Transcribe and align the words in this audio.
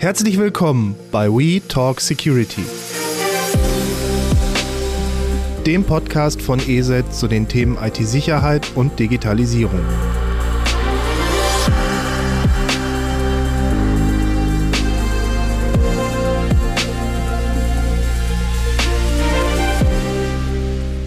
Herzlich 0.00 0.38
willkommen 0.38 0.96
bei 1.12 1.28
We 1.28 1.60
Talk 1.68 2.00
Security, 2.00 2.64
dem 5.66 5.84
Podcast 5.84 6.40
von 6.40 6.58
ESET 6.58 7.12
zu 7.12 7.28
den 7.28 7.48
Themen 7.48 7.76
IT-Sicherheit 7.76 8.66
und 8.76 8.98
Digitalisierung. 8.98 9.82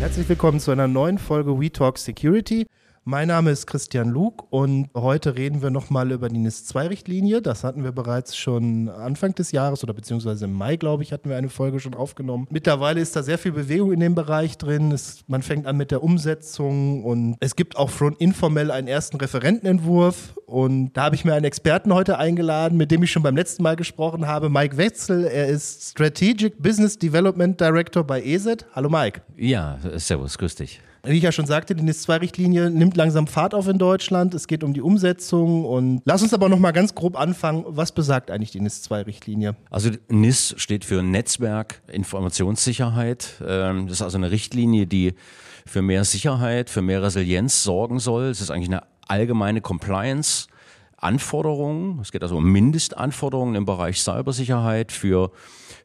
Herzlich 0.01 0.29
willkommen 0.29 0.59
zu 0.59 0.69
einer 0.69 0.87
neuen 0.87 1.17
Folge 1.17 1.59
We 1.59 1.71
Talk 1.71 1.97
Security. 1.97 2.67
Mein 3.05 3.27
Name 3.27 3.51
ist 3.51 3.67
Christian 3.67 4.11
Luke 4.11 4.45
und 4.49 4.87
heute 4.95 5.35
reden 5.35 5.61
wir 5.61 5.71
nochmal 5.71 6.13
über 6.13 6.29
die 6.29 6.37
NIS-2-Richtlinie. 6.37 7.41
Das 7.41 7.65
hatten 7.65 7.83
wir 7.83 7.91
bereits 7.91 8.37
schon 8.37 8.87
Anfang 8.87 9.35
des 9.35 9.51
Jahres 9.51 9.83
oder 9.83 9.93
beziehungsweise 9.93 10.45
im 10.45 10.53
Mai, 10.53 10.77
glaube 10.77 11.03
ich, 11.03 11.11
hatten 11.11 11.27
wir 11.27 11.35
eine 11.35 11.49
Folge 11.49 11.81
schon 11.81 11.95
aufgenommen. 11.95 12.47
Mittlerweile 12.49 13.01
ist 13.01 13.13
da 13.17 13.21
sehr 13.21 13.37
viel 13.37 13.51
Bewegung 13.51 13.91
in 13.91 13.99
dem 13.99 14.15
Bereich 14.15 14.57
drin. 14.57 14.93
Es, 14.93 15.25
man 15.27 15.41
fängt 15.41 15.67
an 15.67 15.75
mit 15.75 15.91
der 15.91 16.01
Umsetzung 16.01 17.03
und 17.03 17.35
es 17.41 17.57
gibt 17.57 17.75
auch 17.75 17.89
schon 17.89 18.13
informell 18.13 18.71
einen 18.71 18.87
ersten 18.87 19.17
Referentenentwurf. 19.17 20.39
Und 20.45 20.93
da 20.93 21.03
habe 21.03 21.15
ich 21.15 21.25
mir 21.25 21.33
einen 21.33 21.43
Experten 21.43 21.93
heute 21.93 22.19
eingeladen, 22.19 22.77
mit 22.77 22.89
dem 22.89 23.03
ich 23.03 23.11
schon 23.11 23.23
beim 23.23 23.35
letzten 23.35 23.63
Mal 23.63 23.75
gesprochen 23.75 24.27
habe, 24.27 24.49
Mike 24.49 24.77
Wetzel. 24.77 25.25
Er 25.25 25.47
ist 25.49 25.89
Strategic 25.89 26.63
Business 26.63 26.97
Development 26.97 27.59
Director 27.59 28.05
bei 28.05 28.23
ESET. 28.23 28.65
Hallo 28.71 28.87
Mike. 28.89 29.23
Ja, 29.35 29.77
servus, 29.97 30.37
grüß 30.37 30.55
dich. 30.55 30.79
Wie 31.05 31.17
ich 31.17 31.23
ja 31.23 31.33
schon 31.33 31.45
sagte, 31.45 31.75
die 31.75 31.83
NIS-2-Richtlinie 31.83 32.69
nimmt 32.69 32.95
langsam 32.95 33.27
Fahrt 33.27 33.53
auf 33.53 33.67
in 33.67 33.77
Deutschland. 33.77 34.33
Es 34.33 34.47
geht 34.47 34.63
um 34.63 34.73
die 34.73 34.81
Umsetzung 34.81 35.65
und 35.65 36.01
lass 36.05 36.23
uns 36.23 36.33
aber 36.33 36.47
noch 36.47 36.61
ganz 36.71 36.95
grob 36.95 37.19
anfangen. 37.19 37.65
Was 37.67 37.91
besagt 37.91 38.31
eigentlich 38.31 38.51
die 38.51 38.61
NIS-2-Richtlinie? 38.61 39.57
Also 39.69 39.89
NIS 40.07 40.55
steht 40.55 40.85
für 40.85 41.03
Netzwerk 41.03 41.81
Informationssicherheit. 41.91 43.33
Ähm, 43.45 43.87
das 43.87 43.97
ist 43.97 44.01
also 44.01 44.17
eine 44.17 44.31
Richtlinie, 44.31 44.87
die 44.87 45.15
für 45.65 45.81
mehr 45.81 46.05
Sicherheit, 46.05 46.69
für 46.69 46.81
mehr 46.81 47.03
Resilienz 47.03 47.63
sorgen 47.63 47.99
soll. 47.99 48.27
Es 48.27 48.39
ist 48.39 48.49
eigentlich 48.49 48.69
eine 48.69 48.83
allgemeine 49.05 49.59
Compliance. 49.59 50.47
Anforderungen, 51.03 51.99
es 52.01 52.11
geht 52.11 52.23
also 52.23 52.37
um 52.37 52.51
Mindestanforderungen 52.51 53.55
im 53.55 53.65
Bereich 53.65 54.01
Cybersicherheit 54.01 54.91
für 54.91 55.31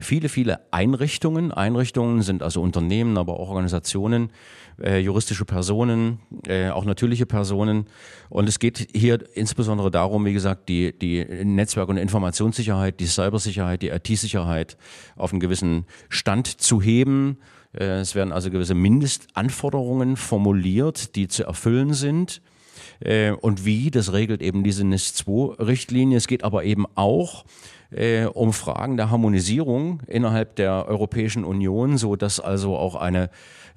viele, 0.00 0.28
viele 0.28 0.60
Einrichtungen. 0.72 1.52
Einrichtungen 1.52 2.22
sind 2.22 2.42
also 2.42 2.62
Unternehmen, 2.62 3.18
aber 3.18 3.40
auch 3.40 3.48
Organisationen, 3.48 4.30
äh, 4.80 4.98
juristische 4.98 5.44
Personen, 5.44 6.20
äh, 6.46 6.70
auch 6.70 6.84
natürliche 6.84 7.26
Personen. 7.26 7.86
Und 8.28 8.48
es 8.48 8.58
geht 8.58 8.88
hier 8.94 9.18
insbesondere 9.34 9.90
darum, 9.90 10.24
wie 10.24 10.32
gesagt, 10.32 10.68
die, 10.68 10.96
die 10.96 11.24
Netzwerk- 11.44 11.88
und 11.88 11.96
Informationssicherheit, 11.96 13.00
die 13.00 13.06
Cybersicherheit, 13.06 13.82
die 13.82 13.88
IT-Sicherheit 13.88 14.76
auf 15.16 15.32
einen 15.32 15.40
gewissen 15.40 15.86
Stand 16.08 16.46
zu 16.46 16.80
heben. 16.80 17.38
Äh, 17.72 18.00
es 18.00 18.14
werden 18.14 18.32
also 18.32 18.50
gewisse 18.50 18.74
Mindestanforderungen 18.74 20.16
formuliert, 20.16 21.16
die 21.16 21.28
zu 21.28 21.44
erfüllen 21.44 21.92
sind. 21.92 22.40
Äh, 23.00 23.32
und 23.32 23.64
wie, 23.64 23.90
das 23.90 24.12
regelt 24.12 24.42
eben 24.42 24.64
diese 24.64 24.84
NIS-2-Richtlinie. 24.84 26.16
Es 26.16 26.26
geht 26.26 26.44
aber 26.44 26.64
eben 26.64 26.86
auch 26.94 27.44
äh, 27.90 28.24
um 28.24 28.52
Fragen 28.52 28.96
der 28.96 29.10
Harmonisierung 29.10 30.02
innerhalb 30.06 30.56
der 30.56 30.86
Europäischen 30.88 31.44
Union, 31.44 31.96
so 31.96 32.16
dass 32.16 32.40
also 32.40 32.76
auch 32.76 32.94
eine, 32.94 33.30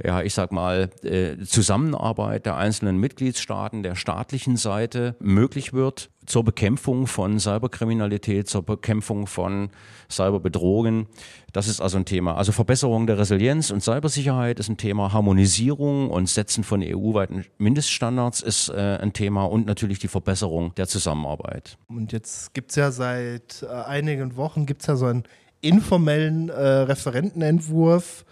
ja, 0.03 0.21
ich 0.21 0.33
sag 0.33 0.51
mal, 0.51 0.89
äh, 1.03 1.37
Zusammenarbeit 1.45 2.45
der 2.45 2.57
einzelnen 2.57 2.97
Mitgliedstaaten 2.97 3.83
der 3.83 3.95
staatlichen 3.95 4.57
Seite 4.57 5.15
möglich 5.19 5.73
wird 5.73 6.09
zur 6.25 6.43
Bekämpfung 6.43 7.07
von 7.07 7.39
Cyberkriminalität, 7.39 8.47
zur 8.47 8.63
Bekämpfung 8.63 9.27
von 9.27 9.69
Cyberbedrohungen. 10.09 11.07
Das 11.51 11.67
ist 11.67 11.81
also 11.81 11.97
ein 11.97 12.05
Thema. 12.05 12.35
Also 12.35 12.51
Verbesserung 12.51 13.07
der 13.07 13.17
Resilienz 13.17 13.71
und 13.71 13.81
Cybersicherheit 13.81 14.59
ist 14.59 14.69
ein 14.69 14.77
Thema. 14.77 15.13
Harmonisierung 15.13 16.09
und 16.09 16.29
Setzen 16.29 16.63
von 16.63 16.81
EU-weiten 16.83 17.45
Mindeststandards 17.57 18.41
ist 18.41 18.69
äh, 18.69 18.97
ein 19.01 19.13
Thema 19.13 19.45
und 19.45 19.65
natürlich 19.65 19.99
die 19.99 20.07
Verbesserung 20.07 20.73
der 20.75 20.87
Zusammenarbeit. 20.87 21.77
Und 21.87 22.11
jetzt 22.11 22.53
gibt 22.53 22.71
es 22.71 22.75
ja 22.75 22.91
seit 22.91 23.63
äh, 23.63 23.67
einigen 23.67 24.35
Wochen 24.35 24.65
gibt's 24.65 24.87
ja 24.87 24.95
so 24.95 25.07
einen 25.07 25.23
informellen 25.61 26.49
äh, 26.49 26.53
Referentenentwurf. 26.53 28.25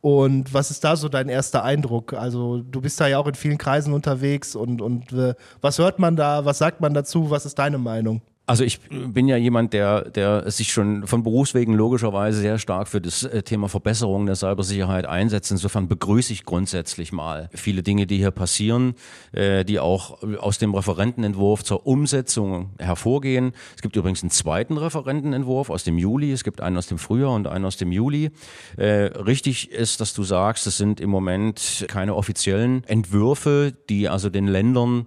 Und 0.00 0.54
was 0.54 0.70
ist 0.70 0.84
da 0.84 0.94
so 0.94 1.08
dein 1.08 1.28
erster 1.28 1.64
Eindruck? 1.64 2.12
Also 2.12 2.58
du 2.62 2.80
bist 2.80 3.00
da 3.00 3.08
ja 3.08 3.18
auch 3.18 3.26
in 3.26 3.34
vielen 3.34 3.58
Kreisen 3.58 3.92
unterwegs 3.92 4.54
und, 4.54 4.80
und 4.80 5.12
äh, 5.12 5.34
was 5.60 5.78
hört 5.78 5.98
man 5.98 6.14
da, 6.14 6.44
was 6.44 6.58
sagt 6.58 6.80
man 6.80 6.94
dazu, 6.94 7.30
was 7.30 7.46
ist 7.46 7.58
deine 7.58 7.78
Meinung? 7.78 8.22
Also 8.48 8.64
ich 8.64 8.80
bin 8.88 9.28
ja 9.28 9.36
jemand, 9.36 9.74
der, 9.74 10.08
der 10.08 10.50
sich 10.50 10.72
schon 10.72 11.06
von 11.06 11.22
Berufswegen 11.22 11.74
logischerweise 11.74 12.40
sehr 12.40 12.58
stark 12.58 12.88
für 12.88 12.98
das 12.98 13.22
äh, 13.22 13.42
Thema 13.42 13.68
Verbesserung 13.68 14.24
der 14.24 14.36
Cybersicherheit 14.36 15.04
einsetzt. 15.04 15.50
Insofern 15.50 15.86
begrüße 15.86 16.32
ich 16.32 16.46
grundsätzlich 16.46 17.12
mal 17.12 17.50
viele 17.52 17.82
Dinge, 17.82 18.06
die 18.06 18.16
hier 18.16 18.30
passieren, 18.30 18.94
äh, 19.32 19.66
die 19.66 19.78
auch 19.78 20.22
aus 20.38 20.56
dem 20.56 20.74
Referentenentwurf 20.74 21.62
zur 21.62 21.86
Umsetzung 21.86 22.70
hervorgehen. 22.78 23.52
Es 23.76 23.82
gibt 23.82 23.96
übrigens 23.96 24.22
einen 24.22 24.30
zweiten 24.30 24.78
Referentenentwurf 24.78 25.68
aus 25.68 25.84
dem 25.84 25.98
Juli. 25.98 26.32
Es 26.32 26.42
gibt 26.42 26.62
einen 26.62 26.78
aus 26.78 26.86
dem 26.86 26.96
Frühjahr 26.96 27.34
und 27.34 27.48
einen 27.48 27.66
aus 27.66 27.76
dem 27.76 27.92
Juli. 27.92 28.30
Äh, 28.78 29.10
richtig 29.12 29.72
ist, 29.72 30.00
dass 30.00 30.14
du 30.14 30.22
sagst, 30.22 30.66
es 30.66 30.78
sind 30.78 31.02
im 31.02 31.10
Moment 31.10 31.84
keine 31.86 32.14
offiziellen 32.14 32.82
Entwürfe, 32.84 33.74
die 33.90 34.08
also 34.08 34.30
den 34.30 34.46
Ländern 34.46 35.06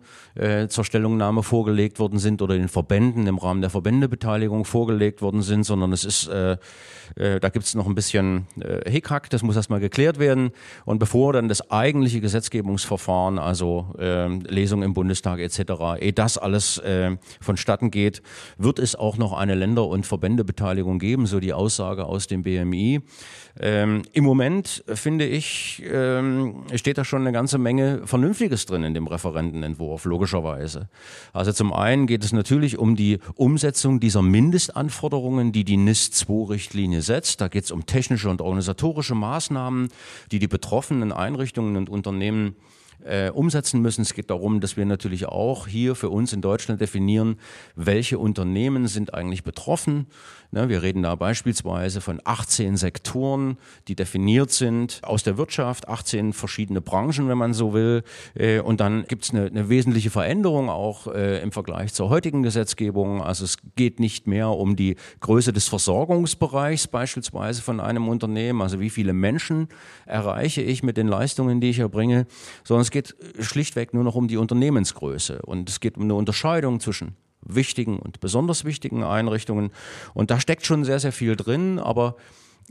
zur 0.70 0.86
Stellungnahme 0.86 1.44
vorgelegt 1.44 2.00
worden 2.00 2.18
sind 2.18 2.42
oder 2.42 2.56
den 2.56 2.70
Verbänden 2.70 3.28
im 3.32 3.40
Rahmen 3.40 3.62
der 3.62 3.70
Verbändebeteiligung 3.70 4.66
vorgelegt 4.66 5.22
worden 5.22 5.42
sind, 5.42 5.64
sondern 5.64 5.92
es 5.94 6.04
ist, 6.04 6.28
äh, 6.28 6.58
äh, 7.16 7.40
da 7.40 7.50
gibt 7.50 7.66
es 7.66 7.74
noch 7.74 7.88
ein 7.88 7.96
bisschen 7.96 8.48
äh, 8.60 8.90
Hickhack, 8.90 9.30
das 9.30 9.42
muss 9.42 9.56
erstmal 9.56 9.80
geklärt 9.80 10.20
werden. 10.20 10.52
Und 10.86 11.00
bevor 11.00 11.34
dann 11.34 11.48
das 11.48 11.72
eigentliche 11.72 12.22
Gesetzgebungsverfahren, 12.22 13.40
also 13.40 13.96
äh, 13.98 14.28
Lesung 14.28 14.84
im 14.84 14.94
Bundestag 14.94 15.40
etc., 15.40 15.62
eh 16.00 16.12
das 16.12 16.38
alles 16.38 16.78
äh, 16.80 17.18
vonstatten 17.40 17.90
geht, 17.90 18.22
wird 18.58 18.78
es 18.78 18.96
auch 18.96 19.18
noch 19.18 19.34
eine 19.34 19.56
Länder- 19.56 19.88
und 19.88 20.06
Verbändebeteiligung 20.06 21.00
geben, 21.00 21.26
so 21.26 21.40
die 21.40 21.54
Aussage 21.54 22.06
aus 22.06 22.28
dem 22.28 22.44
BMI. 22.44 23.02
Ähm, 23.60 24.04
Im 24.14 24.24
Moment, 24.24 24.84
finde 24.88 25.26
ich, 25.26 25.84
ähm, 25.86 26.64
steht 26.76 26.98
da 26.98 27.06
schon 27.06 27.22
eine 27.22 27.32
ganze 27.32 27.58
Menge 27.58 28.02
Vernünftiges 28.06 28.66
drin 28.66 28.84
in 28.84 28.94
dem 28.94 29.08
Referentenentwurf, 29.08 30.06
logischerweise. 30.06 30.90
Also 31.34 31.52
zum 31.52 31.74
einen 31.74 32.08
geht 32.08 32.24
es 32.24 32.34
natürlich 32.34 32.78
um 32.78 32.96
die 32.96 33.20
Umsetzung 33.36 34.00
dieser 34.00 34.22
Mindestanforderungen, 34.22 35.52
die 35.52 35.64
die 35.64 35.78
NIS-2-Richtlinie 35.78 37.02
setzt. 37.02 37.42
Da 37.42 37.48
geht 37.48 37.66
es 37.66 37.72
um 37.72 37.86
technische 37.86 38.30
und 38.30 38.42
organisatorische 38.42 39.16
Maßnahmen, 39.16 39.90
die 40.32 40.40
die 40.40 40.48
betroffenen 40.48 41.12
Einrichtungen 41.12 41.76
und 41.78 41.90
Unternehmen 41.90 42.56
äh, 43.06 43.30
umsetzen 43.30 43.82
müssen. 43.82 44.02
Es 44.02 44.14
geht 44.14 44.30
darum, 44.30 44.60
dass 44.60 44.78
wir 44.78 44.86
natürlich 44.86 45.26
auch 45.26 45.68
hier 45.68 45.96
für 45.96 46.10
uns 46.10 46.34
in 46.34 46.42
Deutschland 46.42 46.82
definieren, 46.82 47.38
welche 47.76 48.20
Unternehmen 48.20 48.88
sind 48.88 49.14
eigentlich 49.14 49.44
betroffen. 49.44 50.08
Ne, 50.54 50.68
wir 50.68 50.84
reden 50.84 51.04
da 51.04 51.16
beispielsweise 51.16 52.02
von 52.02 52.20
18 52.26 52.76
Sektoren, 52.76 53.58
die 53.88 53.96
definiert 53.96 54.52
sind 54.52 55.00
aus 55.02 55.24
der 55.24 55.38
Wirtschaft, 55.38 55.88
18 55.88 56.34
verschiedene 56.34 56.82
Branchen, 56.82 57.30
wenn 57.30 57.38
man 57.38 57.54
so 57.54 57.74
will. 57.74 58.04
Äh, 58.36 58.60
und 58.60 58.82
dann 58.82 59.06
gibt 59.08 59.24
es 59.24 59.32
eine, 59.32 59.46
eine, 59.46 59.70
wesentliche 59.70 60.10
Veränderung 60.10 60.70
auch 60.70 61.08
äh, 61.08 61.42
im 61.42 61.54
Vergleich 61.54 61.94
zur 61.94 62.10
heutigen 62.10 62.44
Gesetzgebung. 62.44 63.24
Also 63.24 63.46
es 63.46 63.60
geht 63.78 64.02
nicht 64.02 64.28
mehr 64.28 64.50
um 64.50 64.76
die 64.76 64.98
Größe 65.22 65.54
des 65.54 65.70
Versorgungsbereichs 65.70 66.90
beispielsweise 66.90 67.62
von 67.62 67.80
einem 67.80 68.10
Unternehmen, 68.10 68.62
also 68.62 68.82
wie 68.82 68.90
viele 68.90 69.14
Menschen 69.14 69.70
erreiche 70.06 70.62
ich 70.62 70.84
mit 70.84 70.98
den 70.98 71.08
Leistungen, 71.08 71.62
die 71.62 71.70
ich 71.70 71.80
erbringe, 71.80 72.28
sondern 72.66 72.82
es 72.82 72.91
geht 72.92 73.16
schlichtweg 73.40 73.94
nur 73.94 74.04
noch 74.04 74.16
um 74.16 74.28
die 74.28 74.38
Unternehmensgröße. 74.38 75.42
Und 75.42 75.70
es 75.70 75.80
geht 75.80 75.98
um 75.98 76.04
eine 76.04 76.16
Unterscheidung 76.16 76.80
zwischen 76.80 77.16
wichtigen 77.44 78.00
und 78.00 78.20
besonders 78.20 78.66
wichtigen 78.66 79.04
Einrichtungen. 79.04 79.72
Und 80.14 80.32
da 80.32 80.40
steckt 80.40 80.66
schon 80.66 80.84
sehr, 80.84 81.00
sehr 81.00 81.12
viel 81.12 81.36
drin, 81.36 81.80
aber 81.80 82.16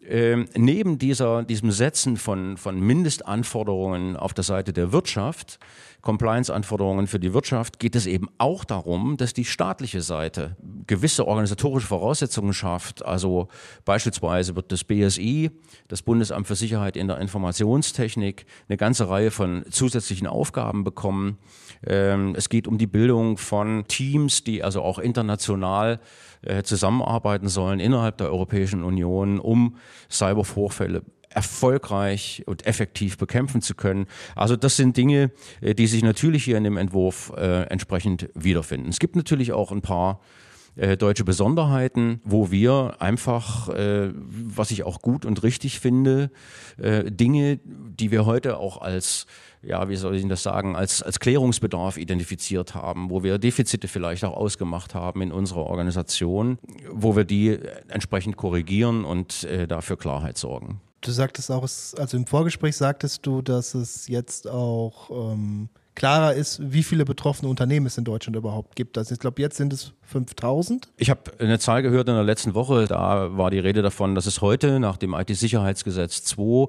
äh, 0.07 0.37
neben 0.57 0.99
dieser, 0.99 1.43
diesem 1.43 1.71
Setzen 1.71 2.17
von, 2.17 2.57
von 2.57 2.81
Mindestanforderungen 2.81 4.17
auf 4.17 4.35
der 4.35 4.45
Seite 4.45 4.73
der 4.73 4.93
Wirtschaft 4.93 5.59
Compliance-Anforderungen 6.03 7.07
für 7.07 7.19
die 7.19 7.35
Wirtschaft 7.35 7.79
geht 7.79 7.95
es 7.95 8.07
eben 8.07 8.29
auch 8.39 8.65
darum, 8.65 9.17
dass 9.17 9.35
die 9.35 9.45
staatliche 9.45 10.01
Seite 10.01 10.57
gewisse 10.87 11.27
organisatorische 11.27 11.87
Voraussetzungen 11.87 12.55
schafft. 12.55 13.05
Also 13.05 13.49
beispielsweise 13.85 14.57
wird 14.57 14.73
das 14.73 14.85
BSI, 14.85 15.51
das 15.89 16.03
Bundesamt 16.03 16.47
für 16.47 16.55
Sicherheit 16.55 16.97
in 16.97 17.09
der 17.09 17.19
Informationstechnik, 17.19 18.47
eine 18.69 18.77
ganze 18.77 19.09
Reihe 19.09 19.31
von 19.31 19.65
zusätzlichen 19.71 20.27
Aufgaben 20.27 20.85
bekommen. 20.85 21.39
Ähm, 21.87 22.35
es 22.35 22.49
geht 22.49 22.67
um 22.67 22.79
die 22.79 22.87
Bildung 22.87 23.37
von 23.37 23.85
Teams, 23.87 24.43
die 24.45 24.63
also 24.63 24.83
auch 24.83 24.99
international 24.99 26.01
äh, 26.43 26.63
zusammenarbeiten 26.63 27.49
sollen 27.49 27.81
innerhalb 27.81 28.19
der 28.19 28.31
Europäischen 28.31 28.85
Union, 28.85 29.39
um 29.41 29.77
Cybervorfälle 30.11 31.03
erfolgreich 31.31 32.43
und 32.47 32.67
effektiv 32.67 33.17
bekämpfen 33.17 33.63
zu 33.63 33.75
können. 33.75 34.07
Also 34.35 34.57
das 34.57 34.77
sind 34.77 34.97
Dinge, 34.97 35.31
äh, 35.61 35.75
die 35.75 35.87
sich 35.87 36.03
natürlich 36.03 36.45
hier 36.45 36.57
in 36.57 36.65
dem 36.65 36.77
Entwurf 36.77 37.33
äh, 37.37 37.63
entsprechend 37.65 38.29
wiederfinden. 38.35 38.89
Es 38.89 38.99
gibt 38.99 39.17
natürlich 39.17 39.53
auch 39.53 39.71
ein 39.71 39.83
paar 39.83 40.21
äh, 40.77 40.97
deutsche 40.97 41.25
Besonderheiten, 41.25 42.21
wo 42.25 42.51
wir 42.51 42.97
einfach, 43.01 43.69
äh, 43.69 44.11
was 44.15 44.71
ich 44.71 44.85
auch 44.85 45.01
gut 45.03 45.25
und 45.25 45.43
richtig 45.43 45.81
finde, 45.81 46.31
äh, 46.79 47.11
Dinge, 47.11 47.59
die 47.65 48.11
wir 48.11 48.27
heute 48.27 48.59
auch 48.59 48.81
als 48.81 49.27
ja, 49.63 49.89
wie 49.89 49.97
soll 49.97 50.17
ich 50.17 50.27
das 50.27 50.43
sagen, 50.43 50.75
als, 50.75 51.03
als 51.03 51.21
Klärungsbedarf 51.21 51.99
identifiziert 51.99 52.75
haben, 52.75 53.11
wo 53.11 53.23
wir 53.23 53.39
Defizite 53.39 53.89
vielleicht 53.89 54.25
auch 54.25 54.37
ausgemacht 54.37 54.95
haben 54.95 55.21
in 55.21 55.33
unserer 55.33 55.67
Organisation, 55.67 56.59
wo 56.91 57.15
wir 57.15 57.25
die 57.25 57.59
entsprechend 57.89 58.37
korrigieren 58.37 59.05
und 59.05 59.45
äh, 59.45 59.69
dafür 59.69 59.99
Klarheit 59.99 60.39
sorgen. 60.39 60.81
Du 61.03 61.13
sagtest 61.13 61.51
auch, 61.51 61.63
also 61.63 62.17
im 62.17 62.27
Vorgespräch 62.27 62.77
sagtest 62.77 63.27
du, 63.27 63.43
dass 63.43 63.75
es 63.75 64.07
jetzt 64.09 64.49
auch 64.49 65.11
ähm, 65.11 65.69
klarer 66.00 66.32
ist, 66.32 66.61
wie 66.73 66.82
viele 66.82 67.05
betroffene 67.05 67.50
Unternehmen 67.50 67.85
es 67.85 67.99
in 67.99 68.05
Deutschland 68.05 68.35
überhaupt 68.35 68.75
gibt. 68.75 68.97
Also 68.97 69.12
ich 69.12 69.20
glaube, 69.20 69.43
jetzt 69.43 69.58
sind 69.58 69.70
es 69.70 69.93
5000. 70.05 70.88
Ich 70.97 71.11
habe 71.11 71.20
eine 71.38 71.58
Zahl 71.58 71.82
gehört 71.82 72.08
in 72.08 72.14
der 72.14 72.25
letzten 72.25 72.55
Woche, 72.55 72.87
da 72.87 73.37
war 73.37 73.50
die 73.50 73.58
Rede 73.58 73.82
davon, 73.82 74.14
dass 74.14 74.25
es 74.25 74.41
heute 74.41 74.81
nach 74.81 74.97
dem 74.97 75.12
IT-Sicherheitsgesetz 75.12 76.25
2, 76.25 76.69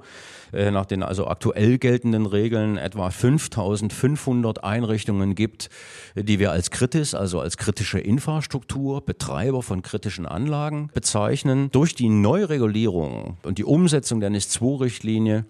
äh, 0.51 0.71
nach 0.71 0.85
den 0.85 1.01
also 1.01 1.27
aktuell 1.27 1.77
geltenden 1.77 2.25
Regeln, 2.25 2.75
etwa 2.75 3.09
5500 3.09 4.65
Einrichtungen 4.65 5.33
gibt, 5.33 5.69
die 6.15 6.37
wir 6.39 6.51
als 6.51 6.69
kritisch, 6.69 7.13
also 7.13 7.39
als 7.39 7.55
kritische 7.55 7.99
Infrastruktur, 7.99 8.99
Betreiber 8.99 9.63
von 9.63 9.81
kritischen 9.81 10.25
Anlagen 10.25 10.89
bezeichnen. 10.93 11.71
Durch 11.71 11.95
die 11.95 12.09
Neuregulierung 12.09 13.37
und 13.43 13.59
die 13.59 13.63
Umsetzung 13.63 14.19
der 14.19 14.29
NIS-2-Richtlinie 14.29 15.45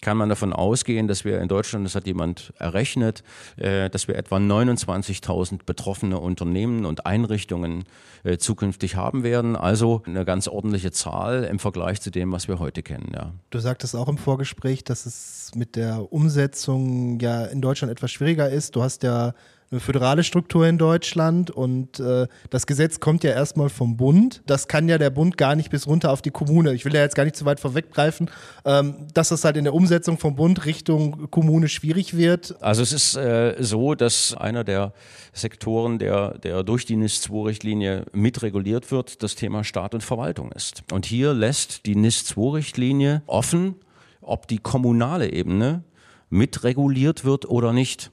kann 0.00 0.16
man 0.16 0.28
davon 0.28 0.52
ausgehen, 0.52 1.08
dass 1.08 1.24
wir 1.24 1.40
in 1.40 1.48
Deutschland, 1.48 1.84
das 1.84 1.94
hat 1.94 2.06
jemand 2.06 2.52
errechnet, 2.58 3.22
äh, 3.56 3.90
dass 3.90 4.08
wir 4.08 4.16
etwa 4.16 4.36
29.000 4.36 5.60
betroffene 5.66 6.18
Unternehmen 6.18 6.86
und 6.86 7.06
Einrichtungen 7.06 7.84
äh, 8.24 8.38
zukünftig 8.38 8.96
haben 8.96 9.22
werden. 9.22 9.56
Also 9.56 10.02
eine 10.06 10.24
ganz 10.24 10.48
ordentliche 10.48 10.90
Zahl 10.90 11.44
im 11.44 11.58
Vergleich 11.58 12.00
zu 12.00 12.10
dem, 12.10 12.32
was 12.32 12.48
wir 12.48 12.58
heute 12.58 12.82
kennen. 12.82 13.12
Ja. 13.14 13.32
Du 13.50 13.58
sagtest 13.58 13.94
auch 13.94 14.08
im 14.08 14.18
Vorgespräch, 14.18 14.84
dass 14.84 15.06
es 15.06 15.52
mit 15.54 15.76
der 15.76 16.12
Umsetzung 16.12 17.20
ja 17.20 17.44
in 17.44 17.60
Deutschland 17.60 17.92
etwas 17.92 18.10
schwieriger 18.10 18.48
ist. 18.48 18.76
Du 18.76 18.82
hast 18.82 19.02
ja 19.02 19.34
eine 19.72 19.78
föderale 19.78 20.24
Struktur 20.24 20.66
in 20.66 20.78
Deutschland 20.78 21.52
und 21.52 22.00
äh, 22.00 22.26
das 22.50 22.66
Gesetz 22.66 22.98
kommt 22.98 23.22
ja 23.22 23.30
erstmal 23.30 23.68
vom 23.68 23.96
Bund. 23.96 24.42
Das 24.46 24.66
kann 24.66 24.88
ja 24.88 24.98
der 24.98 25.10
Bund 25.10 25.36
gar 25.36 25.54
nicht 25.54 25.70
bis 25.70 25.86
runter 25.86 26.10
auf 26.10 26.22
die 26.22 26.32
Kommune. 26.32 26.74
Ich 26.74 26.84
will 26.84 26.92
ja 26.92 27.02
jetzt 27.02 27.14
gar 27.14 27.22
nicht 27.22 27.36
zu 27.36 27.44
weit 27.44 27.60
vorweggreifen, 27.60 28.28
ähm, 28.64 29.06
dass 29.14 29.28
das 29.28 29.44
halt 29.44 29.56
in 29.56 29.62
der 29.62 29.72
Umsetzung 29.72 30.18
vom 30.18 30.34
Bund 30.34 30.66
Richtung 30.66 31.30
Kommune 31.30 31.68
schwierig 31.68 32.16
wird. 32.16 32.60
Also 32.60 32.82
es 32.82 32.92
ist 32.92 33.16
äh, 33.16 33.54
so, 33.60 33.94
dass 33.94 34.34
einer 34.34 34.64
der 34.64 34.92
Sektoren, 35.32 36.00
der, 36.00 36.38
der 36.38 36.64
durch 36.64 36.84
die 36.84 36.96
NIS-2-Richtlinie 36.96 38.06
mitreguliert 38.12 38.90
wird, 38.90 39.22
das 39.22 39.36
Thema 39.36 39.62
Staat 39.62 39.94
und 39.94 40.02
Verwaltung 40.02 40.50
ist. 40.50 40.82
Und 40.90 41.06
hier 41.06 41.32
lässt 41.32 41.86
die 41.86 41.94
NIS-2-Richtlinie 41.94 43.22
offen, 43.26 43.76
ob 44.20 44.48
die 44.48 44.58
kommunale 44.58 45.30
Ebene 45.30 45.84
mitreguliert 46.28 47.24
wird 47.24 47.48
oder 47.48 47.72
nicht. 47.72 48.10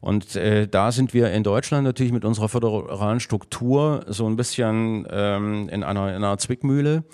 Und 0.00 0.34
äh, 0.34 0.66
da 0.66 0.92
sind 0.92 1.12
wir 1.12 1.30
in 1.30 1.42
Deutschland 1.42 1.84
natürlich 1.84 2.12
mit 2.12 2.24
unserer 2.24 2.48
föderalen 2.48 3.20
Struktur 3.20 4.04
so 4.08 4.26
ein 4.26 4.36
bisschen 4.36 5.06
ähm, 5.10 5.68
in, 5.68 5.82
einer, 5.82 6.08
in 6.08 6.24
einer 6.24 6.38
Zwickmühle. 6.38 7.04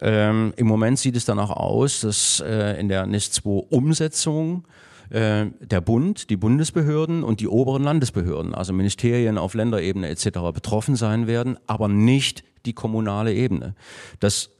Ähm, 0.00 0.52
Im 0.56 0.66
Moment 0.66 0.98
sieht 0.98 1.16
es 1.16 1.24
danach 1.24 1.50
aus, 1.50 2.00
dass 2.00 2.40
äh, 2.40 2.78
in 2.80 2.88
der 2.88 3.06
NIS-2-Umsetzung 3.06 4.64
äh, 5.10 5.46
der 5.60 5.80
Bund, 5.80 6.30
die 6.30 6.36
Bundesbehörden 6.36 7.22
und 7.22 7.38
die 7.40 7.46
oberen 7.46 7.84
Landesbehörden, 7.84 8.54
also 8.54 8.72
Ministerien 8.72 9.38
auf 9.38 9.54
Länderebene 9.54 10.08
etc. 10.08 10.30
betroffen 10.52 10.96
sein 10.96 11.28
werden, 11.28 11.56
aber 11.68 11.86
nicht 11.86 12.42
die 12.66 12.72
kommunale 12.72 13.32
Ebene. 13.32 13.74
Das 14.18 14.50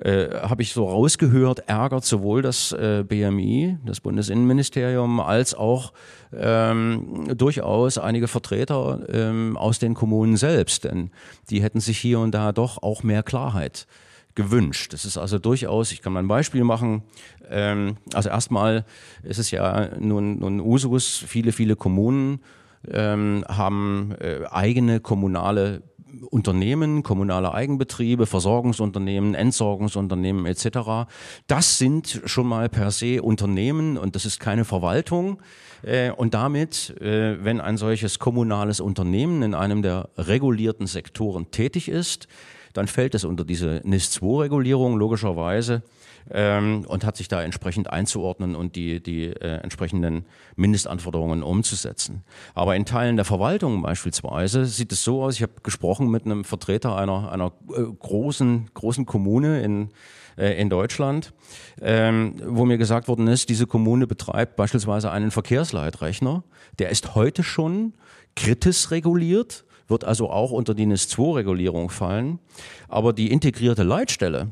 äh, 0.00 0.28
habe 0.42 0.62
ich 0.62 0.72
so 0.72 0.86
rausgehört, 0.86 1.68
ärgert 1.68 2.04
sowohl 2.04 2.42
das 2.42 2.72
äh, 2.72 3.04
BMI, 3.06 3.78
das 3.84 4.00
Bundesinnenministerium, 4.00 5.20
als 5.20 5.54
auch 5.54 5.92
ähm, 6.32 7.26
durchaus 7.36 7.98
einige 7.98 8.28
Vertreter 8.28 9.00
ähm, 9.12 9.56
aus 9.56 9.78
den 9.78 9.94
Kommunen 9.94 10.36
selbst, 10.36 10.84
denn 10.84 11.10
die 11.50 11.62
hätten 11.62 11.80
sich 11.80 11.98
hier 11.98 12.18
und 12.20 12.32
da 12.32 12.52
doch 12.52 12.82
auch 12.82 13.02
mehr 13.02 13.22
Klarheit 13.22 13.86
gewünscht. 14.34 14.92
Das 14.92 15.04
ist 15.04 15.18
also 15.18 15.38
durchaus, 15.38 15.92
ich 15.92 16.02
kann 16.02 16.12
mal 16.12 16.20
ein 16.20 16.28
Beispiel 16.28 16.64
machen. 16.64 17.02
Ähm, 17.50 17.96
also 18.14 18.30
erstmal 18.30 18.84
ist 19.22 19.38
es 19.38 19.50
ja 19.50 19.90
nun, 19.98 20.38
nun 20.38 20.60
Usus, 20.60 21.22
viele, 21.26 21.52
viele 21.52 21.76
Kommunen 21.76 22.40
ähm, 22.88 23.44
haben 23.48 24.14
äh, 24.20 24.46
eigene 24.50 25.00
kommunale 25.00 25.82
Unternehmen, 26.30 27.02
kommunale 27.02 27.52
Eigenbetriebe, 27.52 28.26
Versorgungsunternehmen, 28.26 29.34
Entsorgungsunternehmen 29.34 30.46
etc. 30.46 31.08
Das 31.46 31.78
sind 31.78 32.22
schon 32.24 32.46
mal 32.46 32.68
per 32.68 32.90
se 32.90 33.22
Unternehmen 33.22 33.96
und 33.96 34.14
das 34.14 34.24
ist 34.24 34.40
keine 34.40 34.64
Verwaltung. 34.64 35.40
Äh, 35.82 36.10
und 36.10 36.34
damit, 36.34 36.90
äh, 37.00 37.42
wenn 37.44 37.60
ein 37.60 37.76
solches 37.76 38.18
kommunales 38.18 38.80
Unternehmen 38.80 39.42
in 39.42 39.54
einem 39.54 39.82
der 39.82 40.08
regulierten 40.16 40.86
Sektoren 40.86 41.50
tätig 41.50 41.88
ist, 41.88 42.28
dann 42.72 42.86
fällt 42.86 43.14
es 43.14 43.24
unter 43.24 43.44
diese 43.44 43.80
NIS-2-Regulierung 43.84 44.96
logischerweise 44.96 45.82
ähm, 46.30 46.84
und 46.86 47.04
hat 47.04 47.16
sich 47.16 47.28
da 47.28 47.42
entsprechend 47.42 47.90
einzuordnen 47.90 48.54
und 48.54 48.76
die, 48.76 49.02
die 49.02 49.26
äh, 49.26 49.58
entsprechenden 49.62 50.24
Mindestanforderungen 50.56 51.42
umzusetzen. 51.42 52.22
Aber 52.54 52.76
in 52.76 52.84
Teilen 52.84 53.16
der 53.16 53.24
Verwaltung 53.24 53.82
beispielsweise 53.82 54.66
sieht 54.66 54.92
es 54.92 55.04
so 55.04 55.22
aus, 55.22 55.36
ich 55.36 55.42
habe 55.42 55.52
gesprochen 55.62 56.10
mit 56.10 56.24
einem 56.24 56.44
Vertreter 56.44 56.96
einer, 56.96 57.32
einer 57.32 57.52
äh, 57.68 57.82
großen, 57.98 58.70
großen 58.74 59.06
Kommune 59.06 59.62
in, 59.62 59.88
äh, 60.36 60.60
in 60.60 60.70
Deutschland, 60.70 61.32
ähm, 61.80 62.34
wo 62.44 62.64
mir 62.64 62.78
gesagt 62.78 63.08
worden 63.08 63.26
ist, 63.26 63.48
diese 63.48 63.66
Kommune 63.66 64.06
betreibt 64.06 64.56
beispielsweise 64.56 65.10
einen 65.10 65.30
Verkehrsleitrechner, 65.30 66.44
der 66.78 66.90
ist 66.90 67.14
heute 67.14 67.42
schon 67.42 67.94
kritisch 68.36 68.90
reguliert, 68.90 69.64
wird 69.88 70.04
also 70.04 70.30
auch 70.30 70.52
unter 70.52 70.74
die 70.74 70.86
NIS-2-Regulierung 70.86 71.90
fallen. 71.90 72.38
Aber 72.88 73.12
die 73.12 73.30
integrierte 73.30 73.82
Leitstelle, 73.82 74.48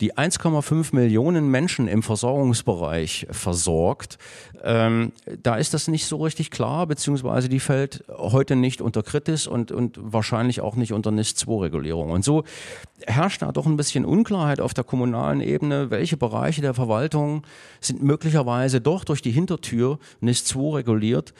die 0.00 0.14
1,5 0.14 0.94
Millionen 0.94 1.48
Menschen 1.48 1.88
im 1.88 2.02
Versorgungsbereich 2.02 3.26
versorgt, 3.30 4.18
ähm, 4.62 5.12
da 5.42 5.56
ist 5.56 5.74
das 5.74 5.88
nicht 5.88 6.06
so 6.06 6.16
richtig 6.16 6.50
klar, 6.50 6.86
beziehungsweise 6.86 7.48
die 7.48 7.60
fällt 7.60 8.04
heute 8.08 8.56
nicht 8.56 8.80
unter 8.80 9.02
Kritis 9.02 9.46
und, 9.46 9.72
und 9.72 9.98
wahrscheinlich 10.00 10.60
auch 10.60 10.76
nicht 10.76 10.92
unter 10.92 11.10
NIS-2-Regulierung. 11.10 12.10
Und 12.10 12.24
so 12.24 12.44
herrscht 13.06 13.42
da 13.42 13.52
doch 13.52 13.66
ein 13.66 13.76
bisschen 13.76 14.04
Unklarheit 14.04 14.60
auf 14.60 14.74
der 14.74 14.84
kommunalen 14.84 15.40
Ebene, 15.40 15.90
welche 15.90 16.16
Bereiche 16.16 16.62
der 16.62 16.74
Verwaltung 16.74 17.44
sind 17.80 18.02
möglicherweise 18.02 18.80
doch 18.80 19.04
durch 19.04 19.22
die 19.22 19.32
Hintertür 19.32 19.98
NIS-2 20.20 20.74
reguliert. 20.74 21.34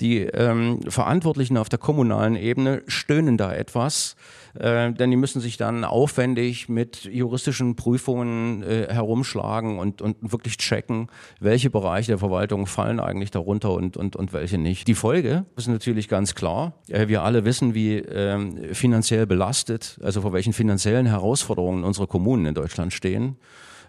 Die 0.00 0.20
ähm, 0.20 0.80
Verantwortlichen 0.88 1.56
auf 1.56 1.68
der 1.68 1.80
kommunalen 1.80 2.36
Ebene 2.36 2.82
stöhnen 2.86 3.36
da 3.36 3.52
etwas, 3.52 4.14
äh, 4.58 4.92
denn 4.92 5.10
die 5.10 5.16
müssen 5.16 5.40
sich 5.40 5.56
dann 5.56 5.84
aufwendig 5.84 6.68
mit 6.68 7.04
juristischen 7.04 7.76
Prüfungen 7.76 8.62
äh, 8.62 8.88
herumschlagen 8.90 9.78
und, 9.78 10.02
und 10.02 10.16
wirklich 10.20 10.56
checken, 10.58 11.08
welche 11.40 11.70
Bereiche 11.70 12.12
der 12.12 12.18
Verwaltung 12.18 12.66
fallen 12.66 13.00
eigentlich 13.00 13.30
darunter 13.30 13.72
und, 13.72 13.96
und, 13.96 14.16
und 14.16 14.32
welche 14.32 14.58
nicht. 14.58 14.88
Die 14.88 14.94
Folge 14.94 15.46
ist 15.56 15.68
natürlich 15.68 16.08
ganz 16.08 16.34
klar. 16.34 16.74
Äh, 16.88 17.08
wir 17.08 17.22
alle 17.22 17.44
wissen, 17.44 17.74
wie 17.74 17.98
äh, 17.98 18.74
finanziell 18.74 19.26
belastet, 19.26 19.98
also 20.02 20.20
vor 20.20 20.32
welchen 20.32 20.52
finanziellen 20.52 21.06
Herausforderungen 21.06 21.84
unsere 21.84 22.06
Kommunen 22.06 22.46
in 22.46 22.54
Deutschland 22.54 22.92
stehen. 22.92 23.36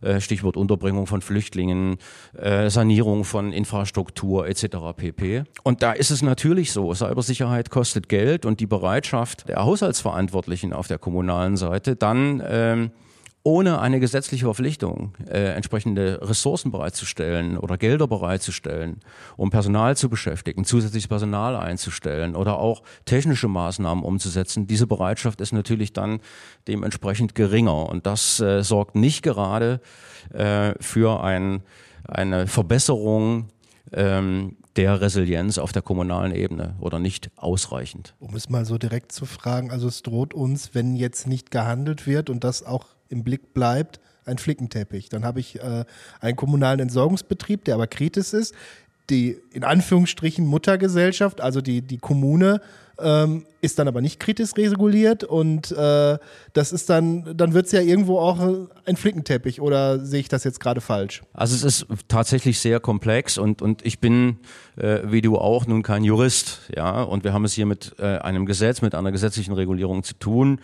Äh, 0.01 0.21
Stichwort 0.21 0.57
Unterbringung 0.57 1.07
von 1.07 1.21
Flüchtlingen, 1.21 1.97
äh, 2.37 2.69
Sanierung 2.69 3.23
von 3.23 3.51
Infrastruktur 3.51 4.47
etc. 4.47 4.77
pp. 4.95 5.43
Und 5.63 5.83
da 5.83 5.91
ist 5.91 6.11
es 6.11 6.21
natürlich 6.21 6.71
so, 6.71 6.93
Cybersicherheit 6.93 7.69
kostet 7.69 8.09
Geld 8.09 8.45
und 8.45 8.59
die 8.59 8.67
Bereitschaft 8.67 9.49
der 9.49 9.65
Haushaltsverantwortlichen 9.65 10.73
auf 10.73 10.87
der 10.87 10.97
kommunalen 10.97 11.57
Seite 11.57 11.95
dann 11.95 12.41
ähm, 12.45 12.91
ohne 13.43 13.79
eine 13.79 13.99
gesetzliche 13.99 14.45
Verpflichtung 14.45 15.13
äh, 15.27 15.53
entsprechende 15.53 16.19
Ressourcen 16.21 16.71
bereitzustellen 16.71 17.57
oder 17.57 17.77
Gelder 17.77 18.07
bereitzustellen, 18.07 18.99
um 19.37 19.49
Personal 19.49 19.95
zu 19.95 20.09
beschäftigen, 20.09 20.65
zusätzliches 20.65 21.07
Personal 21.07 21.55
einzustellen 21.55 22.35
oder 22.35 22.59
auch 22.59 22.83
technische 23.05 23.47
Maßnahmen 23.47 24.03
umzusetzen, 24.03 24.67
diese 24.67 24.87
Bereitschaft 24.87 25.39
ist 25.41 25.53
natürlich 25.53 25.93
dann 25.93 26.19
dementsprechend 26.67 27.33
geringer. 27.33 27.87
Und 27.87 28.05
das 28.05 28.39
äh, 28.39 28.61
sorgt 28.61 28.95
nicht 28.95 29.23
gerade 29.23 29.79
äh, 30.33 30.73
für 30.81 31.23
ein, 31.23 31.63
eine 32.07 32.47
Verbesserung 32.47 33.47
ähm, 33.93 34.57
der 34.75 35.01
Resilienz 35.01 35.57
auf 35.57 35.71
der 35.71 35.81
kommunalen 35.81 36.33
Ebene 36.33 36.75
oder 36.79 36.99
nicht 36.99 37.31
ausreichend. 37.37 38.15
Um 38.19 38.35
es 38.35 38.49
mal 38.49 38.65
so 38.65 38.77
direkt 38.77 39.11
zu 39.11 39.25
fragen, 39.25 39.71
also 39.71 39.87
es 39.87 40.03
droht 40.03 40.33
uns, 40.33 40.75
wenn 40.75 40.95
jetzt 40.95 41.27
nicht 41.27 41.51
gehandelt 41.51 42.05
wird 42.05 42.29
und 42.29 42.43
das 42.43 42.63
auch 42.63 42.85
im 43.09 43.23
Blick 43.23 43.53
bleibt, 43.53 43.99
ein 44.25 44.37
Flickenteppich. 44.37 45.09
Dann 45.09 45.25
habe 45.25 45.39
ich 45.39 45.59
äh, 45.59 45.85
einen 46.21 46.35
kommunalen 46.35 46.79
Entsorgungsbetrieb, 46.79 47.65
der 47.65 47.75
aber 47.75 47.87
kritisch 47.87 48.33
ist. 48.33 48.53
Die 49.09 49.37
in 49.53 49.63
Anführungsstrichen 49.63 50.45
Muttergesellschaft, 50.45 51.41
also 51.41 51.61
die, 51.61 51.81
die 51.81 51.97
Kommune, 51.97 52.61
ähm, 53.01 53.45
ist 53.61 53.79
dann 53.79 53.87
aber 53.87 54.01
nicht 54.01 54.19
kritisch 54.19 54.51
reguliert 54.55 55.23
und 55.23 55.71
äh, 55.71 56.17
das 56.53 56.71
ist 56.71 56.89
dann, 56.89 57.35
dann 57.35 57.53
wird 57.53 57.65
es 57.65 57.71
ja 57.71 57.81
irgendwo 57.81 58.19
auch 58.19 58.39
ein 58.85 58.95
Flickenteppich 58.95 59.59
oder 59.61 59.99
sehe 60.05 60.21
ich 60.21 60.29
das 60.29 60.43
jetzt 60.43 60.59
gerade 60.59 60.79
falsch? 60.79 61.21
Also 61.33 61.55
es 61.55 61.63
ist 61.63 61.87
tatsächlich 62.07 62.59
sehr 62.59 62.79
komplex 62.79 63.37
und, 63.37 63.61
und 63.61 63.85
ich 63.85 63.99
bin, 63.99 64.37
äh, 64.77 64.99
wie 65.05 65.21
du 65.21 65.37
auch, 65.37 65.67
nun 65.67 65.83
kein 65.83 66.03
Jurist, 66.03 66.69
ja, 66.75 67.01
und 67.01 67.23
wir 67.23 67.33
haben 67.33 67.45
es 67.45 67.53
hier 67.53 67.65
mit 67.65 67.95
äh, 67.99 68.17
einem 68.19 68.45
Gesetz, 68.45 68.81
mit 68.81 68.95
einer 68.95 69.11
gesetzlichen 69.11 69.53
Regulierung 69.53 70.03
zu 70.03 70.13
tun. 70.13 70.59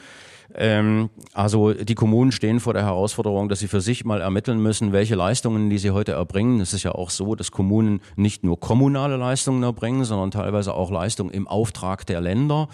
Ähm, 0.53 1.09
also 1.33 1.73
die 1.73 1.95
Kommunen 1.95 2.31
stehen 2.31 2.59
vor 2.59 2.73
der 2.73 2.83
Herausforderung, 2.83 3.49
dass 3.49 3.59
sie 3.59 3.67
für 3.67 3.81
sich 3.81 4.05
mal 4.05 4.21
ermitteln 4.21 4.59
müssen, 4.59 4.91
welche 4.91 5.15
Leistungen, 5.15 5.69
die 5.69 5.77
sie 5.77 5.91
heute 5.91 6.13
erbringen. 6.13 6.61
Es 6.61 6.73
ist 6.73 6.83
ja 6.83 6.93
auch 6.93 7.09
so, 7.09 7.35
dass 7.35 7.51
Kommunen 7.51 8.01
nicht 8.15 8.43
nur 8.43 8.59
kommunale 8.59 9.17
Leistungen 9.17 9.63
erbringen, 9.63 10.05
sondern 10.05 10.31
teilweise 10.31 10.73
auch 10.73 10.91
Leistungen 10.91 11.31
im 11.31 11.47
Auftrag 11.47 12.05
der 12.05 12.21
Länder. 12.21 12.69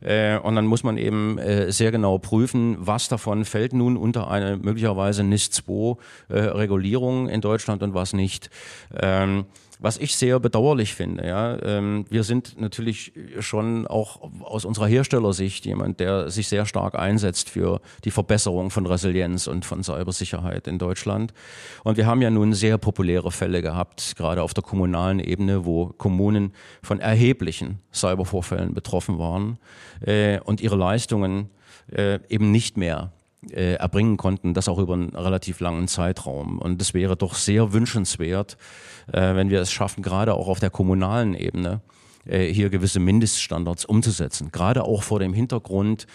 Äh, 0.00 0.38
und 0.38 0.56
dann 0.56 0.66
muss 0.66 0.82
man 0.82 0.98
eben 0.98 1.38
äh, 1.38 1.72
sehr 1.72 1.92
genau 1.92 2.18
prüfen, 2.18 2.76
was 2.78 3.08
davon 3.08 3.44
fällt 3.44 3.72
nun 3.72 3.96
unter 3.96 4.30
eine 4.30 4.56
möglicherweise 4.56 5.24
NIS-2-Regulierung 5.24 7.28
äh, 7.28 7.34
in 7.34 7.40
Deutschland 7.40 7.82
und 7.82 7.94
was 7.94 8.12
nicht. 8.12 8.50
Ähm, 9.00 9.46
was 9.82 9.98
ich 9.98 10.16
sehr 10.16 10.38
bedauerlich 10.38 10.94
finde. 10.94 11.26
Ja, 11.26 11.60
ähm, 11.62 12.04
wir 12.08 12.22
sind 12.22 12.60
natürlich 12.60 13.12
schon 13.40 13.86
auch 13.86 14.20
aus 14.40 14.64
unserer 14.64 14.86
Herstellersicht 14.86 15.66
jemand, 15.66 15.98
der 16.00 16.30
sich 16.30 16.48
sehr 16.48 16.66
stark 16.66 16.94
einsetzt 16.94 17.50
für 17.50 17.80
die 18.04 18.12
Verbesserung 18.12 18.70
von 18.70 18.86
Resilienz 18.86 19.48
und 19.48 19.64
von 19.64 19.82
Cybersicherheit 19.82 20.68
in 20.68 20.78
Deutschland. 20.78 21.34
Und 21.82 21.96
wir 21.96 22.06
haben 22.06 22.22
ja 22.22 22.30
nun 22.30 22.54
sehr 22.54 22.78
populäre 22.78 23.32
Fälle 23.32 23.60
gehabt, 23.60 24.14
gerade 24.16 24.42
auf 24.42 24.54
der 24.54 24.62
kommunalen 24.62 25.18
Ebene, 25.18 25.64
wo 25.64 25.86
Kommunen 25.86 26.52
von 26.82 27.00
erheblichen 27.00 27.80
Cybervorfällen 27.92 28.74
betroffen 28.74 29.18
waren 29.18 29.58
äh, 30.00 30.38
und 30.40 30.60
ihre 30.60 30.76
Leistungen 30.76 31.50
äh, 31.90 32.20
eben 32.28 32.52
nicht 32.52 32.76
mehr 32.76 33.12
äh, 33.50 33.74
erbringen 33.74 34.16
konnten, 34.16 34.54
das 34.54 34.68
auch 34.68 34.78
über 34.78 34.94
einen 34.94 35.10
relativ 35.10 35.60
langen 35.60 35.88
Zeitraum. 35.88 36.58
Und 36.58 36.80
das 36.80 36.94
wäre 36.94 37.16
doch 37.16 37.34
sehr 37.34 37.72
wünschenswert, 37.72 38.56
äh, 39.12 39.34
wenn 39.34 39.50
wir 39.50 39.60
es 39.60 39.72
schaffen, 39.72 40.02
gerade 40.02 40.34
auch 40.34 40.48
auf 40.48 40.60
der 40.60 40.70
kommunalen 40.70 41.34
Ebene, 41.34 41.80
äh, 42.24 42.46
hier 42.52 42.70
gewisse 42.70 43.00
Mindeststandards 43.00 43.84
umzusetzen. 43.84 44.50
Gerade 44.52 44.84
auch 44.84 45.02
vor 45.02 45.18
dem 45.18 45.34
Hintergrund 45.34 46.06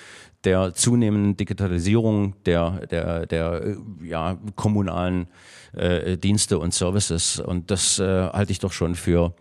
der 0.43 0.74
zunehmenden 0.74 1.36
Digitalisierung 1.36 2.34
der, 2.46 2.88
der, 2.88 3.25
der 3.25 3.62
äh, 3.62 3.75
ja, 4.03 4.38
kommunalen 4.55 5.27
äh, 5.74 6.17
Dienste 6.17 6.60
und 6.60 6.74
Services. 6.74 7.39
Und 7.39 7.72
das 7.72 8.00
äh, 8.00 8.29
halte 8.29 8.51
ich 8.51 8.60
doch 8.60 8.72
schon 8.72 8.96
für 8.96 9.34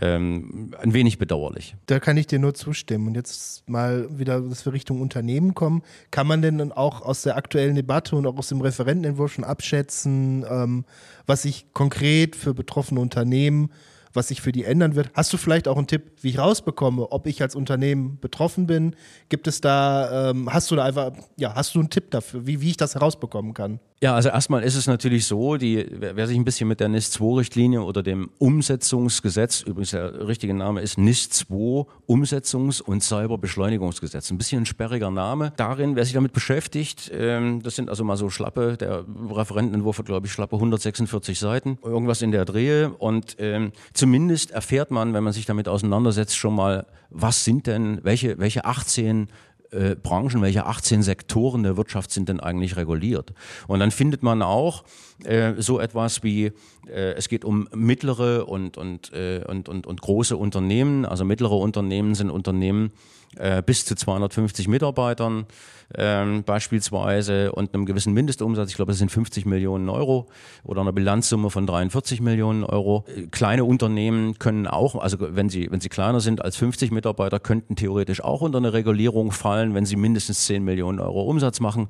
ähm, 0.00 0.74
ein 0.78 0.92
wenig 0.92 1.18
bedauerlich. 1.18 1.76
Da 1.86 2.00
kann 2.00 2.16
ich 2.16 2.26
dir 2.26 2.38
nur 2.38 2.54
zustimmen. 2.54 3.08
Und 3.08 3.14
jetzt 3.14 3.68
mal 3.68 4.06
wieder, 4.18 4.40
dass 4.40 4.64
wir 4.64 4.72
Richtung 4.72 5.00
Unternehmen 5.00 5.54
kommen. 5.54 5.82
Kann 6.10 6.26
man 6.26 6.42
denn 6.42 6.72
auch 6.72 7.02
aus 7.02 7.22
der 7.22 7.36
aktuellen 7.36 7.74
Debatte 7.74 8.16
und 8.16 8.26
auch 8.26 8.36
aus 8.36 8.48
dem 8.48 8.60
Referentenentwurf 8.60 9.34
schon 9.34 9.44
abschätzen, 9.44 10.44
ähm, 10.48 10.84
was 11.26 11.42
sich 11.42 11.72
konkret 11.72 12.36
für 12.36 12.54
betroffene 12.54 13.00
Unternehmen 13.00 13.70
was 14.16 14.28
sich 14.28 14.40
für 14.40 14.52
die 14.52 14.64
ändern 14.64 14.94
wird. 14.94 15.10
Hast 15.14 15.32
du 15.32 15.36
vielleicht 15.36 15.68
auch 15.68 15.76
einen 15.76 15.86
Tipp, 15.86 16.12
wie 16.22 16.30
ich 16.30 16.38
rausbekomme, 16.38 17.12
ob 17.12 17.26
ich 17.26 17.42
als 17.42 17.54
Unternehmen 17.54 18.18
betroffen 18.20 18.66
bin? 18.66 18.96
Gibt 19.28 19.46
es 19.46 19.60
da, 19.60 20.30
ähm, 20.30 20.52
hast 20.52 20.70
du 20.70 20.76
da 20.76 20.84
einfach, 20.84 21.12
ja, 21.36 21.54
hast 21.54 21.74
du 21.74 21.80
einen 21.80 21.90
Tipp 21.90 22.10
dafür, 22.10 22.46
wie, 22.46 22.60
wie 22.60 22.70
ich 22.70 22.76
das 22.76 22.94
herausbekommen 22.94 23.54
kann? 23.54 23.80
Ja, 24.02 24.14
also 24.14 24.28
erstmal 24.28 24.62
ist 24.62 24.76
es 24.76 24.86
natürlich 24.86 25.24
so, 25.24 25.56
die, 25.56 25.86
wer 25.90 26.26
sich 26.26 26.36
ein 26.36 26.44
bisschen 26.44 26.68
mit 26.68 26.80
der 26.80 26.88
NIS-2-Richtlinie 26.88 27.82
oder 27.82 28.02
dem 28.02 28.28
Umsetzungsgesetz, 28.38 29.62
übrigens 29.62 29.92
der 29.92 30.28
richtige 30.28 30.52
Name 30.52 30.82
ist 30.82 30.98
NIS-2 30.98 31.86
Umsetzungs- 32.06 32.82
und 32.82 33.02
Cyberbeschleunigungsgesetz, 33.02 34.30
ein 34.30 34.36
bisschen 34.36 34.62
ein 34.62 34.66
sperriger 34.66 35.10
Name. 35.10 35.54
Darin, 35.56 35.96
wer 35.96 36.04
sich 36.04 36.12
damit 36.12 36.34
beschäftigt, 36.34 37.10
ähm, 37.14 37.62
das 37.62 37.76
sind 37.76 37.88
also 37.88 38.04
mal 38.04 38.18
so 38.18 38.28
schlappe, 38.28 38.76
der 38.76 39.06
Referentenentwurf 39.30 39.98
hat 39.98 40.06
glaube 40.06 40.26
ich 40.26 40.32
schlappe 40.32 40.56
146 40.56 41.38
Seiten, 41.38 41.78
irgendwas 41.82 42.20
in 42.20 42.32
der 42.32 42.44
Drehe 42.44 42.90
und 42.90 43.36
ähm, 43.38 43.72
zumindest 44.06 44.52
erfährt 44.52 44.92
man, 44.92 45.14
wenn 45.14 45.24
man 45.24 45.32
sich 45.32 45.46
damit 45.46 45.66
auseinandersetzt, 45.66 46.36
schon 46.36 46.54
mal, 46.54 46.86
was 47.10 47.44
sind 47.44 47.66
denn, 47.66 47.98
welche, 48.04 48.38
welche 48.38 48.64
18 48.64 49.26
äh, 49.72 49.96
Branchen, 49.96 50.42
welche 50.42 50.64
18 50.64 51.02
Sektoren 51.02 51.64
der 51.64 51.76
Wirtschaft 51.76 52.12
sind 52.12 52.28
denn 52.28 52.38
eigentlich 52.38 52.76
reguliert? 52.76 53.32
Und 53.66 53.80
dann 53.80 53.90
findet 53.90 54.22
man 54.22 54.42
auch 54.42 54.84
äh, 55.24 55.54
so 55.58 55.80
etwas 55.80 56.22
wie, 56.22 56.52
äh, 56.86 57.14
es 57.14 57.28
geht 57.28 57.44
um 57.44 57.68
mittlere 57.74 58.46
und, 58.46 58.76
und, 58.76 59.12
äh, 59.12 59.42
und, 59.46 59.68
und, 59.68 59.86
und 59.86 60.00
große 60.00 60.36
Unternehmen. 60.36 61.04
Also 61.04 61.24
mittlere 61.24 61.56
Unternehmen 61.56 62.14
sind 62.14 62.30
Unternehmen 62.30 62.92
äh, 63.36 63.62
bis 63.62 63.84
zu 63.84 63.94
250 63.94 64.68
Mitarbeitern 64.68 65.46
ähm, 65.94 66.42
beispielsweise 66.44 67.52
und 67.52 67.74
einem 67.74 67.84
gewissen 67.84 68.12
Mindestumsatz, 68.12 68.70
ich 68.70 68.76
glaube, 68.76 68.92
das 68.92 68.98
sind 68.98 69.10
50 69.10 69.46
Millionen 69.46 69.88
Euro 69.88 70.26
oder 70.64 70.80
einer 70.80 70.92
Bilanzsumme 70.92 71.50
von 71.50 71.66
43 71.66 72.20
Millionen 72.20 72.64
Euro. 72.64 73.04
Äh, 73.14 73.26
kleine 73.26 73.64
Unternehmen 73.64 74.38
können 74.38 74.66
auch, 74.66 74.96
also 74.96 75.18
wenn 75.20 75.48
sie, 75.48 75.70
wenn 75.70 75.80
sie 75.80 75.88
kleiner 75.88 76.20
sind 76.20 76.42
als 76.42 76.56
50 76.56 76.90
Mitarbeiter, 76.90 77.38
könnten 77.38 77.76
theoretisch 77.76 78.22
auch 78.22 78.40
unter 78.40 78.58
eine 78.58 78.72
Regulierung 78.72 79.32
fallen, 79.32 79.74
wenn 79.74 79.86
sie 79.86 79.96
mindestens 79.96 80.46
10 80.46 80.64
Millionen 80.64 80.98
Euro 80.98 81.22
Umsatz 81.22 81.60
machen 81.60 81.88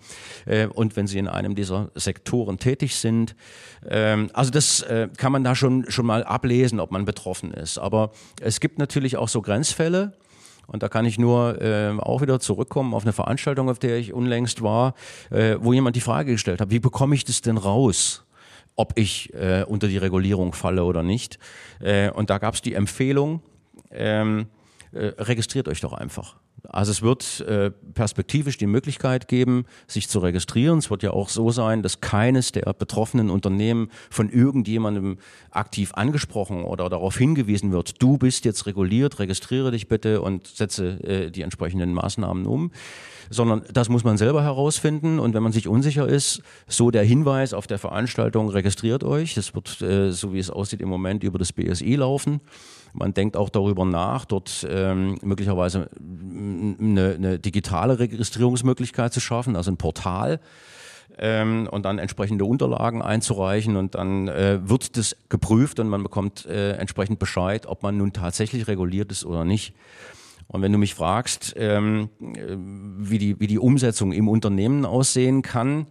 und 0.74 0.96
wenn 0.96 1.06
sie 1.06 1.18
in 1.18 1.28
einem 1.28 1.54
dieser 1.54 1.90
Sektoren 1.94 2.58
tätig 2.58 2.96
sind. 2.96 3.15
Ähm, 3.88 4.30
also 4.32 4.50
das 4.50 4.82
äh, 4.82 5.08
kann 5.16 5.32
man 5.32 5.44
da 5.44 5.54
schon, 5.54 5.90
schon 5.90 6.06
mal 6.06 6.24
ablesen, 6.24 6.80
ob 6.80 6.90
man 6.90 7.04
betroffen 7.04 7.52
ist. 7.52 7.78
Aber 7.78 8.10
es 8.40 8.60
gibt 8.60 8.78
natürlich 8.78 9.16
auch 9.16 9.28
so 9.28 9.42
Grenzfälle, 9.42 10.12
und 10.66 10.82
da 10.82 10.88
kann 10.88 11.04
ich 11.04 11.16
nur 11.16 11.62
äh, 11.62 11.96
auch 11.98 12.22
wieder 12.22 12.40
zurückkommen 12.40 12.92
auf 12.92 13.04
eine 13.04 13.12
Veranstaltung, 13.12 13.70
auf 13.70 13.78
der 13.78 13.98
ich 13.98 14.12
unlängst 14.12 14.62
war, 14.62 14.94
äh, 15.30 15.56
wo 15.60 15.72
jemand 15.72 15.94
die 15.94 16.00
Frage 16.00 16.32
gestellt 16.32 16.60
hat, 16.60 16.70
wie 16.70 16.80
bekomme 16.80 17.14
ich 17.14 17.24
das 17.24 17.40
denn 17.40 17.56
raus? 17.56 18.26
ob 18.76 18.92
ich 18.98 19.32
äh, 19.34 19.64
unter 19.66 19.88
die 19.88 19.96
Regulierung 19.96 20.52
falle 20.52 20.84
oder 20.84 21.02
nicht. 21.02 21.38
Äh, 21.80 22.10
und 22.10 22.30
da 22.30 22.38
gab 22.38 22.54
es 22.54 22.60
die 22.60 22.74
Empfehlung, 22.74 23.40
ähm, 23.90 24.48
äh, 24.92 25.12
registriert 25.18 25.66
euch 25.66 25.80
doch 25.80 25.94
einfach. 25.94 26.36
Also 26.68 26.90
es 26.90 27.02
wird 27.02 27.40
äh, 27.40 27.70
perspektivisch 27.94 28.58
die 28.58 28.66
Möglichkeit 28.66 29.28
geben, 29.28 29.64
sich 29.86 30.08
zu 30.08 30.18
registrieren. 30.18 30.78
Es 30.78 30.90
wird 30.90 31.02
ja 31.02 31.10
auch 31.10 31.28
so 31.28 31.50
sein, 31.50 31.82
dass 31.82 32.00
keines 32.00 32.52
der 32.52 32.72
betroffenen 32.72 33.30
Unternehmen 33.30 33.90
von 34.10 34.30
irgendjemandem 34.30 35.18
aktiv 35.50 35.92
angesprochen 35.94 36.64
oder 36.64 36.88
darauf 36.88 37.16
hingewiesen 37.16 37.72
wird, 37.72 38.02
du 38.02 38.18
bist 38.18 38.44
jetzt 38.44 38.66
reguliert, 38.66 39.18
registriere 39.18 39.70
dich 39.70 39.88
bitte 39.88 40.20
und 40.20 40.46
setze 40.46 41.02
äh, 41.02 41.30
die 41.30 41.42
entsprechenden 41.42 41.92
Maßnahmen 41.94 42.46
um. 42.46 42.70
Sondern 43.28 43.64
das 43.72 43.88
muss 43.88 44.04
man 44.04 44.16
selber 44.18 44.44
herausfinden 44.44 45.18
und 45.18 45.34
wenn 45.34 45.42
man 45.42 45.50
sich 45.50 45.66
unsicher 45.66 46.06
ist, 46.06 46.42
so 46.68 46.92
der 46.92 47.02
Hinweis 47.02 47.54
auf 47.54 47.66
der 47.66 47.78
Veranstaltung, 47.78 48.48
registriert 48.50 49.02
euch. 49.02 49.34
Das 49.34 49.52
wird, 49.52 49.82
äh, 49.82 50.12
so 50.12 50.32
wie 50.32 50.38
es 50.38 50.48
aussieht, 50.48 50.80
im 50.80 50.88
Moment 50.88 51.24
über 51.24 51.38
das 51.38 51.52
BSI 51.52 51.96
laufen. 51.96 52.40
Man 52.98 53.12
denkt 53.12 53.36
auch 53.36 53.50
darüber 53.50 53.84
nach, 53.84 54.24
dort 54.24 54.66
ähm, 54.70 55.18
möglicherweise 55.22 55.90
eine, 56.00 57.14
eine 57.14 57.38
digitale 57.38 57.98
Registrierungsmöglichkeit 57.98 59.12
zu 59.12 59.20
schaffen, 59.20 59.54
also 59.56 59.70
ein 59.70 59.76
Portal. 59.76 60.40
Ähm, 61.18 61.68
und 61.70 61.84
dann 61.84 61.98
entsprechende 61.98 62.44
Unterlagen 62.44 63.00
einzureichen 63.00 63.76
und 63.76 63.94
dann 63.94 64.28
äh, 64.28 64.58
wird 64.68 64.96
das 64.96 65.16
geprüft 65.28 65.78
und 65.80 65.88
man 65.88 66.02
bekommt 66.02 66.44
äh, 66.46 66.72
entsprechend 66.72 67.18
Bescheid, 67.18 67.66
ob 67.66 67.82
man 67.82 67.96
nun 67.96 68.12
tatsächlich 68.12 68.66
reguliert 68.66 69.10
ist 69.12 69.24
oder 69.24 69.44
nicht. 69.44 69.74
Und 70.48 70.62
wenn 70.62 70.72
du 70.72 70.78
mich 70.78 70.94
fragst, 70.94 71.54
ähm, 71.56 72.10
äh, 72.20 72.56
wie, 72.98 73.18
die, 73.18 73.40
wie 73.40 73.46
die 73.46 73.58
Umsetzung 73.58 74.12
im 74.12 74.28
Unternehmen 74.28 74.84
aussehen 74.84 75.42
kann, 75.42 75.86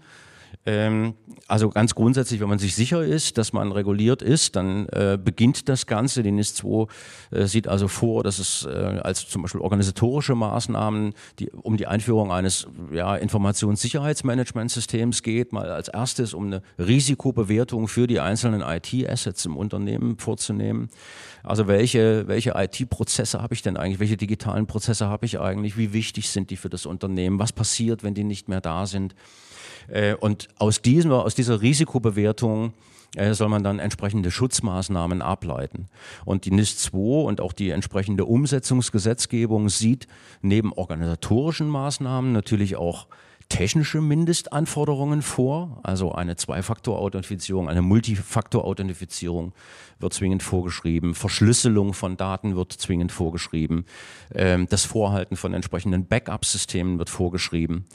also 1.47 1.69
ganz 1.69 1.93
grundsätzlich, 1.93 2.39
wenn 2.39 2.49
man 2.49 2.57
sich 2.57 2.75
sicher 2.75 3.03
ist, 3.03 3.37
dass 3.37 3.53
man 3.53 3.71
reguliert 3.71 4.21
ist, 4.21 4.55
dann 4.55 4.87
äh, 4.89 5.17
beginnt 5.23 5.69
das 5.69 5.85
Ganze. 5.85 6.23
Die 6.23 6.31
NIS 6.31 6.55
2 6.55 6.87
äh, 7.31 7.45
sieht 7.45 7.67
also 7.67 7.87
vor, 7.87 8.23
dass 8.23 8.39
es 8.39 8.65
äh, 8.65 8.69
als 8.69 9.27
zum 9.27 9.43
Beispiel 9.43 9.61
organisatorische 9.61 10.33
Maßnahmen 10.33 11.13
die, 11.39 11.51
um 11.51 11.77
die 11.77 11.87
Einführung 11.87 12.31
eines 12.31 12.67
ja, 12.91 13.15
Informationssicherheitsmanagementsystems 13.15 15.21
geht, 15.21 15.53
mal 15.53 15.69
als 15.69 15.87
erstes 15.87 16.33
um 16.33 16.47
eine 16.47 16.63
Risikobewertung 16.79 17.87
für 17.87 18.07
die 18.07 18.19
einzelnen 18.19 18.61
IT-Assets 18.61 19.45
im 19.45 19.57
Unternehmen 19.57 20.17
vorzunehmen. 20.17 20.89
Also 21.43 21.67
welche, 21.67 22.27
welche 22.27 22.53
IT-Prozesse 22.55 23.41
habe 23.41 23.53
ich 23.53 23.61
denn 23.61 23.77
eigentlich? 23.77 23.99
Welche 23.99 24.17
digitalen 24.17 24.65
Prozesse 24.65 25.07
habe 25.07 25.27
ich 25.27 25.39
eigentlich? 25.39 25.77
Wie 25.77 25.93
wichtig 25.93 26.29
sind 26.29 26.49
die 26.49 26.57
für 26.57 26.69
das 26.69 26.87
Unternehmen? 26.87 27.37
Was 27.37 27.53
passiert, 27.53 28.03
wenn 28.03 28.15
die 28.15 28.23
nicht 28.23 28.49
mehr 28.49 28.61
da 28.61 28.87
sind? 28.87 29.13
Äh, 29.87 30.15
und 30.15 30.47
aus, 30.57 30.81
diesem, 30.81 31.11
aus 31.11 31.35
dieser 31.35 31.61
Risikobewertung 31.61 32.73
äh, 33.15 33.33
soll 33.33 33.49
man 33.49 33.63
dann 33.63 33.79
entsprechende 33.79 34.31
Schutzmaßnahmen 34.31 35.21
ableiten. 35.21 35.87
Und 36.25 36.45
die 36.45 36.51
NIS 36.51 36.77
2 36.79 36.97
und 36.97 37.41
auch 37.41 37.53
die 37.53 37.69
entsprechende 37.69 38.25
Umsetzungsgesetzgebung 38.25 39.69
sieht 39.69 40.07
neben 40.41 40.73
organisatorischen 40.73 41.67
Maßnahmen 41.69 42.31
natürlich 42.31 42.75
auch 42.75 43.07
technische 43.49 44.01
Mindestanforderungen 44.01 45.21
vor, 45.21 45.79
also 45.83 46.11
eine 46.11 46.35
Zwei-Faktor-Authentifizierung, 46.35 47.69
eine 47.69 47.81
Multifaktor-Authentifizierung 47.81 49.53
wird 49.99 50.13
zwingend 50.13 50.41
vorgeschrieben, 50.41 51.13
Verschlüsselung 51.13 51.93
von 51.93 52.17
Daten 52.17 52.55
wird 52.55 52.73
zwingend 52.73 53.11
vorgeschrieben, 53.11 53.85
ähm, 54.33 54.67
das 54.69 54.85
Vorhalten 54.85 55.35
von 55.35 55.53
entsprechenden 55.53 56.07
Backup-Systemen 56.07 56.97
wird 56.97 57.09
vorgeschrieben. 57.09 57.85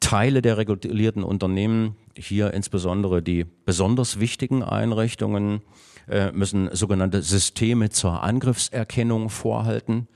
Teile 0.00 0.42
der 0.42 0.58
regulierten 0.58 1.22
Unternehmen, 1.22 1.96
hier 2.16 2.54
insbesondere 2.54 3.22
die 3.22 3.44
besonders 3.44 4.20
wichtigen 4.20 4.62
Einrichtungen, 4.62 5.62
äh, 6.08 6.32
müssen 6.32 6.68
sogenannte 6.72 7.22
Systeme 7.22 7.90
zur 7.90 8.22
Angriffserkennung 8.22 9.28
vorhalten. 9.28 10.08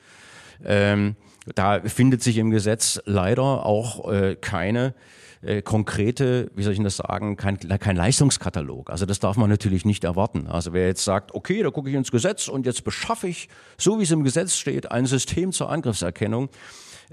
Ähm, 0.64 1.16
da 1.54 1.80
findet 1.80 2.22
sich 2.22 2.36
im 2.36 2.50
Gesetz 2.50 3.00
leider 3.06 3.66
auch 3.66 4.10
äh, 4.10 4.36
keine 4.36 4.94
äh, 5.42 5.62
konkrete, 5.62 6.50
wie 6.54 6.62
soll 6.62 6.74
ich 6.74 6.82
das 6.82 6.98
sagen, 6.98 7.36
kein, 7.36 7.58
kein 7.58 7.96
Leistungskatalog. 7.96 8.90
Also 8.90 9.06
das 9.06 9.20
darf 9.20 9.36
man 9.36 9.48
natürlich 9.48 9.84
nicht 9.84 10.04
erwarten. 10.04 10.46
Also 10.46 10.72
wer 10.72 10.86
jetzt 10.86 11.04
sagt, 11.04 11.34
okay, 11.34 11.62
da 11.62 11.70
gucke 11.70 11.88
ich 11.88 11.96
ins 11.96 12.10
Gesetz 12.10 12.48
und 12.48 12.66
jetzt 12.66 12.84
beschaffe 12.84 13.26
ich, 13.26 13.48
so 13.78 13.98
wie 13.98 14.02
es 14.02 14.10
im 14.10 14.22
Gesetz 14.22 14.56
steht, 14.56 14.90
ein 14.90 15.06
System 15.06 15.52
zur 15.52 15.70
Angriffserkennung, 15.70 16.50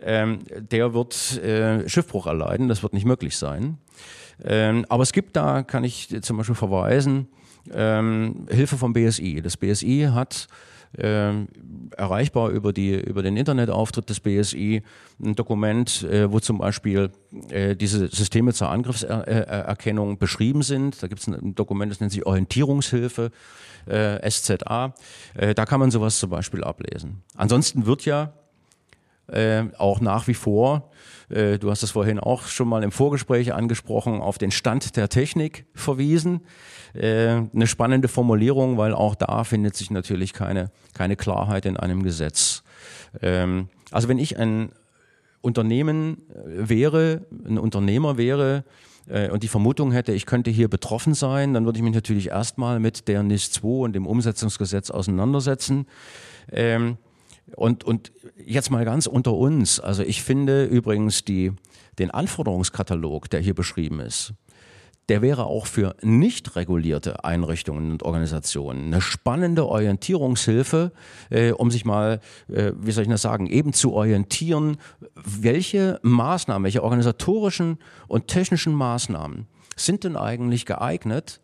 ähm, 0.01 0.39
der 0.57 0.93
wird 0.93 1.37
äh, 1.37 1.87
Schiffbruch 1.87 2.27
erleiden. 2.27 2.67
Das 2.67 2.83
wird 2.83 2.93
nicht 2.93 3.05
möglich 3.05 3.37
sein. 3.37 3.77
Ähm, 4.43 4.85
aber 4.89 5.03
es 5.03 5.13
gibt 5.13 5.35
da, 5.35 5.63
kann 5.63 5.83
ich 5.83 6.15
zum 6.21 6.37
Beispiel 6.37 6.55
verweisen, 6.55 7.27
ähm, 7.73 8.47
Hilfe 8.49 8.77
vom 8.77 8.93
BSI. 8.93 9.41
Das 9.41 9.57
BSI 9.57 10.09
hat 10.11 10.47
äh, 10.97 11.33
erreichbar 11.95 12.49
über, 12.49 12.73
die, 12.73 12.93
über 12.99 13.21
den 13.23 13.37
Internetauftritt 13.37 14.09
des 14.09 14.19
BSI 14.19 14.83
ein 15.23 15.35
Dokument, 15.35 16.03
äh, 16.03 16.31
wo 16.31 16.39
zum 16.39 16.59
Beispiel 16.59 17.11
äh, 17.49 17.75
diese 17.75 18.07
Systeme 18.07 18.53
zur 18.53 18.69
Angriffserkennung 18.69 20.17
beschrieben 20.17 20.61
sind. 20.61 21.01
Da 21.01 21.07
gibt 21.07 21.21
es 21.21 21.27
ein 21.27 21.55
Dokument, 21.55 21.91
das 21.91 21.99
nennt 21.99 22.11
sich 22.11 22.25
Orientierungshilfe, 22.25 23.31
äh, 23.85 24.29
SZA. 24.29 24.93
Äh, 25.33 25.53
da 25.55 25.65
kann 25.65 25.79
man 25.79 25.91
sowas 25.91 26.19
zum 26.19 26.29
Beispiel 26.29 26.63
ablesen. 26.63 27.23
Ansonsten 27.35 27.85
wird 27.85 28.05
ja 28.05 28.33
äh, 29.27 29.63
auch 29.77 29.99
nach 29.99 30.27
wie 30.27 30.33
vor, 30.33 30.91
äh, 31.29 31.59
du 31.59 31.69
hast 31.69 31.83
es 31.83 31.91
vorhin 31.91 32.19
auch 32.19 32.43
schon 32.43 32.67
mal 32.67 32.83
im 32.83 32.91
Vorgespräch 32.91 33.53
angesprochen, 33.53 34.21
auf 34.21 34.37
den 34.37 34.51
Stand 34.51 34.95
der 34.95 35.09
Technik 35.09 35.65
verwiesen. 35.73 36.41
Äh, 36.93 37.41
eine 37.53 37.67
spannende 37.67 38.07
Formulierung, 38.07 38.77
weil 38.77 38.93
auch 38.93 39.15
da 39.15 39.43
findet 39.43 39.75
sich 39.75 39.91
natürlich 39.91 40.33
keine, 40.33 40.71
keine 40.93 41.15
Klarheit 41.15 41.65
in 41.65 41.77
einem 41.77 42.03
Gesetz. 42.03 42.63
Ähm, 43.21 43.69
also 43.91 44.07
wenn 44.07 44.19
ich 44.19 44.37
ein 44.37 44.71
Unternehmen 45.41 46.23
äh, 46.29 46.69
wäre, 46.69 47.25
ein 47.45 47.57
Unternehmer 47.57 48.17
wäre, 48.17 48.63
äh, 49.09 49.29
und 49.29 49.43
die 49.43 49.47
Vermutung 49.47 49.91
hätte, 49.91 50.11
ich 50.11 50.25
könnte 50.25 50.51
hier 50.51 50.67
betroffen 50.67 51.13
sein, 51.13 51.53
dann 51.53 51.65
würde 51.65 51.77
ich 51.77 51.83
mich 51.83 51.93
natürlich 51.93 52.29
erstmal 52.29 52.79
mit 52.79 53.07
der 53.07 53.23
NIS 53.23 53.51
2 53.51 53.67
und 53.67 53.93
dem 53.93 54.05
Umsetzungsgesetz 54.05 54.91
auseinandersetzen. 54.91 55.87
Ähm, 56.51 56.97
und, 57.55 57.83
und 57.83 58.11
jetzt 58.45 58.71
mal 58.71 58.85
ganz 58.85 59.07
unter 59.07 59.33
uns. 59.33 59.79
Also 59.79 60.03
ich 60.03 60.23
finde 60.23 60.65
übrigens 60.65 61.23
die, 61.23 61.53
den 61.99 62.11
Anforderungskatalog, 62.11 63.29
der 63.29 63.39
hier 63.39 63.55
beschrieben 63.55 63.99
ist, 63.99 64.33
der 65.09 65.21
wäre 65.21 65.45
auch 65.45 65.67
für 65.67 65.95
nicht 66.01 66.57
regulierte 66.57 67.23
Einrichtungen 67.23 67.91
und 67.91 68.03
Organisationen 68.03 68.87
eine 68.87 69.01
spannende 69.01 69.65
Orientierungshilfe, 69.65 70.91
äh, 71.29 71.51
um 71.51 71.71
sich 71.71 71.85
mal, 71.85 72.19
äh, 72.49 72.73
wie 72.77 72.91
soll 72.91 73.03
ich 73.03 73.09
das 73.09 73.21
sagen, 73.21 73.47
eben 73.47 73.71
zu 73.71 73.93
orientieren, 73.93 74.77
welche 75.15 75.99
Maßnahmen, 76.03 76.65
welche 76.65 76.83
organisatorischen 76.83 77.77
und 78.07 78.27
technischen 78.27 78.73
Maßnahmen 78.73 79.47
sind 79.77 80.03
denn 80.03 80.17
eigentlich 80.17 80.65
geeignet, 80.65 81.39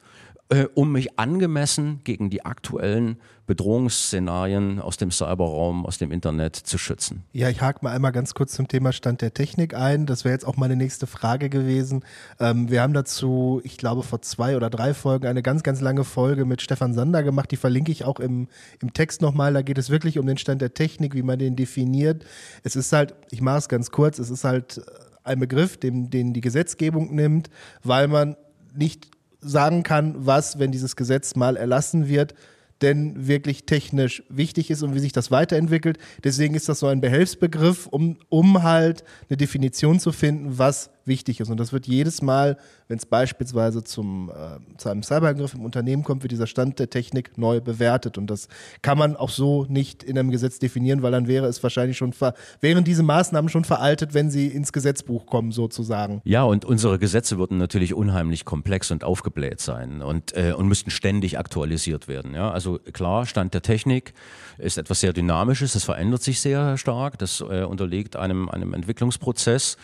äh, 0.54 0.68
um 0.76 0.92
mich 0.92 1.18
angemessen 1.18 2.02
gegen 2.04 2.30
die 2.30 2.46
aktuellen 2.46 3.18
Bedrohungsszenarien 3.48 4.80
aus 4.80 4.98
dem 4.98 5.10
Cyberraum, 5.10 5.84
aus 5.84 5.98
dem 5.98 6.12
Internet 6.12 6.56
zu 6.56 6.78
schützen. 6.78 7.24
Ja, 7.34 7.50
ich 7.50 7.60
hake 7.60 7.80
mal 7.82 7.92
einmal 7.92 8.12
ganz 8.12 8.36
kurz 8.36 8.54
zum 8.54 8.68
Thema 8.68 8.94
Stand 8.94 9.22
der 9.22 9.34
Technik 9.34 9.74
ein. 9.74 10.06
Das 10.06 10.26
wäre 10.26 10.34
jetzt 10.34 10.46
auch 10.46 10.56
meine 10.56 10.76
nächste 10.76 11.08
Frage 11.08 11.50
gewesen. 11.50 12.06
Ähm, 12.40 12.70
wir 12.70 12.84
haben 12.84 12.94
dazu, 12.94 13.62
ich 13.64 13.78
glaube, 13.78 14.04
vor 14.04 14.22
zwei 14.22 14.56
oder 14.56 14.70
drei 14.70 14.94
Folgen 14.94 15.26
eine 15.26 15.42
ganz, 15.42 15.64
ganz 15.64 15.82
lange 15.82 16.04
Folge 16.04 16.46
mit 16.46 16.62
Stefan 16.62 16.94
Sander 16.94 17.24
gemacht. 17.24 17.50
Die 17.50 17.58
verlinke 17.58 17.92
ich 17.92 18.06
auch 18.06 18.20
im, 18.20 18.48
im 18.80 18.94
Text 18.94 19.24
nochmal. 19.24 19.54
Da 19.54 19.64
geht 19.64 19.80
es 19.80 19.90
wirklich 19.90 20.20
um 20.20 20.28
den 20.28 20.38
Stand 20.38 20.62
der 20.62 20.76
Technik, 20.76 21.16
wie 21.16 21.24
man 21.24 21.40
den 21.40 21.56
definiert. 21.56 22.24
Es 22.62 22.76
ist 22.76 22.94
halt, 22.94 23.16
ich 23.32 23.42
mache 23.42 23.58
es 23.58 23.70
ganz 23.70 23.90
kurz, 23.90 24.20
es 24.20 24.30
ist 24.30 24.44
halt 24.44 24.82
ein 25.24 25.40
Begriff, 25.40 25.78
den, 25.78 26.12
den 26.12 26.34
die 26.34 26.42
Gesetzgebung 26.42 27.16
nimmt, 27.16 27.50
weil 27.84 28.08
man 28.08 28.36
nicht 28.76 29.10
sagen 29.46 29.84
kann, 29.84 30.14
was, 30.18 30.60
wenn 30.60 30.72
dieses 30.72 30.96
Gesetz 30.96 31.36
mal 31.36 31.58
erlassen 31.58 32.08
wird, 32.08 32.34
denn 32.82 33.28
wirklich 33.28 33.66
technisch 33.66 34.24
wichtig 34.30 34.70
ist 34.70 34.84
und 34.84 34.94
wie 34.94 35.00
sich 35.00 35.14
das 35.14 35.32
weiterentwickelt. 35.32 35.98
Deswegen 36.24 36.54
ist 36.54 36.68
das 36.68 36.80
so 36.80 36.88
ein 36.88 37.02
Behelfsbegriff, 37.02 37.88
um, 37.88 38.18
um 38.30 38.64
halt 38.64 39.04
eine 39.30 39.38
Definition 39.38 40.00
zu 40.00 40.12
finden, 40.12 40.58
was 40.58 40.90
wichtig 41.06 41.40
ist. 41.40 41.50
Und 41.50 41.60
das 41.60 41.74
wird 41.74 41.88
jedes 41.88 42.22
Mal, 42.22 42.58
wenn 42.88 42.98
es 42.98 43.06
beispielsweise 43.06 43.84
zum, 43.84 44.30
äh, 44.30 44.78
zu 44.78 44.90
einem 44.90 45.04
Cyberangriff 45.04 45.54
im 45.54 45.62
Unternehmen 45.62 46.04
kommt, 46.04 46.24
wird 46.24 46.32
dieser 46.32 46.48
Stand 46.48 46.80
der 46.80 46.90
Technik 46.90 47.38
neu 47.38 47.62
bewertet. 47.62 48.18
Und 48.18 48.28
das 48.28 48.48
kann 48.82 48.98
man 48.98 49.16
auch 49.16 49.30
so 49.30 49.66
nicht 49.66 50.04
in 50.04 50.18
einem 50.18 50.32
Gesetz 50.32 50.60
definieren, 50.60 51.02
weil 51.02 51.12
dann 51.12 51.28
wäre 51.28 51.48
es 51.48 51.62
wahrscheinlich 51.64 51.98
schon, 51.98 52.14
wären 52.62 52.84
diese 52.84 53.04
Maßnahmen 53.04 53.50
schon 53.50 53.66
veraltet, 53.66 54.14
wenn 54.14 54.30
sie 54.30 54.48
ins 54.48 54.74
Gesetzbuch 54.74 55.26
kommen, 55.26 55.52
sozusagen. 55.52 56.22
Ja, 56.24 56.44
und 56.44 56.66
unsere 56.66 57.00
Gesetze 57.00 57.38
würden 57.38 57.58
natürlich 57.58 57.94
unheimlich 57.94 58.46
komplex 58.46 58.92
und 58.92 59.04
aufgebläht 59.04 59.60
sein 59.60 60.02
und, 60.02 60.36
äh, 60.36 60.54
und 60.54 60.68
müssten 60.68 60.90
ständig 60.90 61.38
aktualisiert 61.38 62.08
werden. 62.08 62.34
Ja? 62.34 62.52
Also 62.52 62.80
klar, 62.92 63.26
Stand 63.26 63.54
der 63.54 63.62
Technik 63.62 64.14
ist 64.58 64.78
etwas 64.78 65.00
sehr 65.00 65.14
Dynamisches, 65.14 65.76
es 65.76 65.84
verändert 65.84 66.24
sich 66.24 66.40
sehr 66.40 66.78
stark, 66.78 67.18
das 67.18 67.42
äh, 67.42 67.64
unterliegt 67.64 68.16
einem, 68.16 68.50
einem 68.50 68.74
Entwicklungsprozess. 68.74 69.78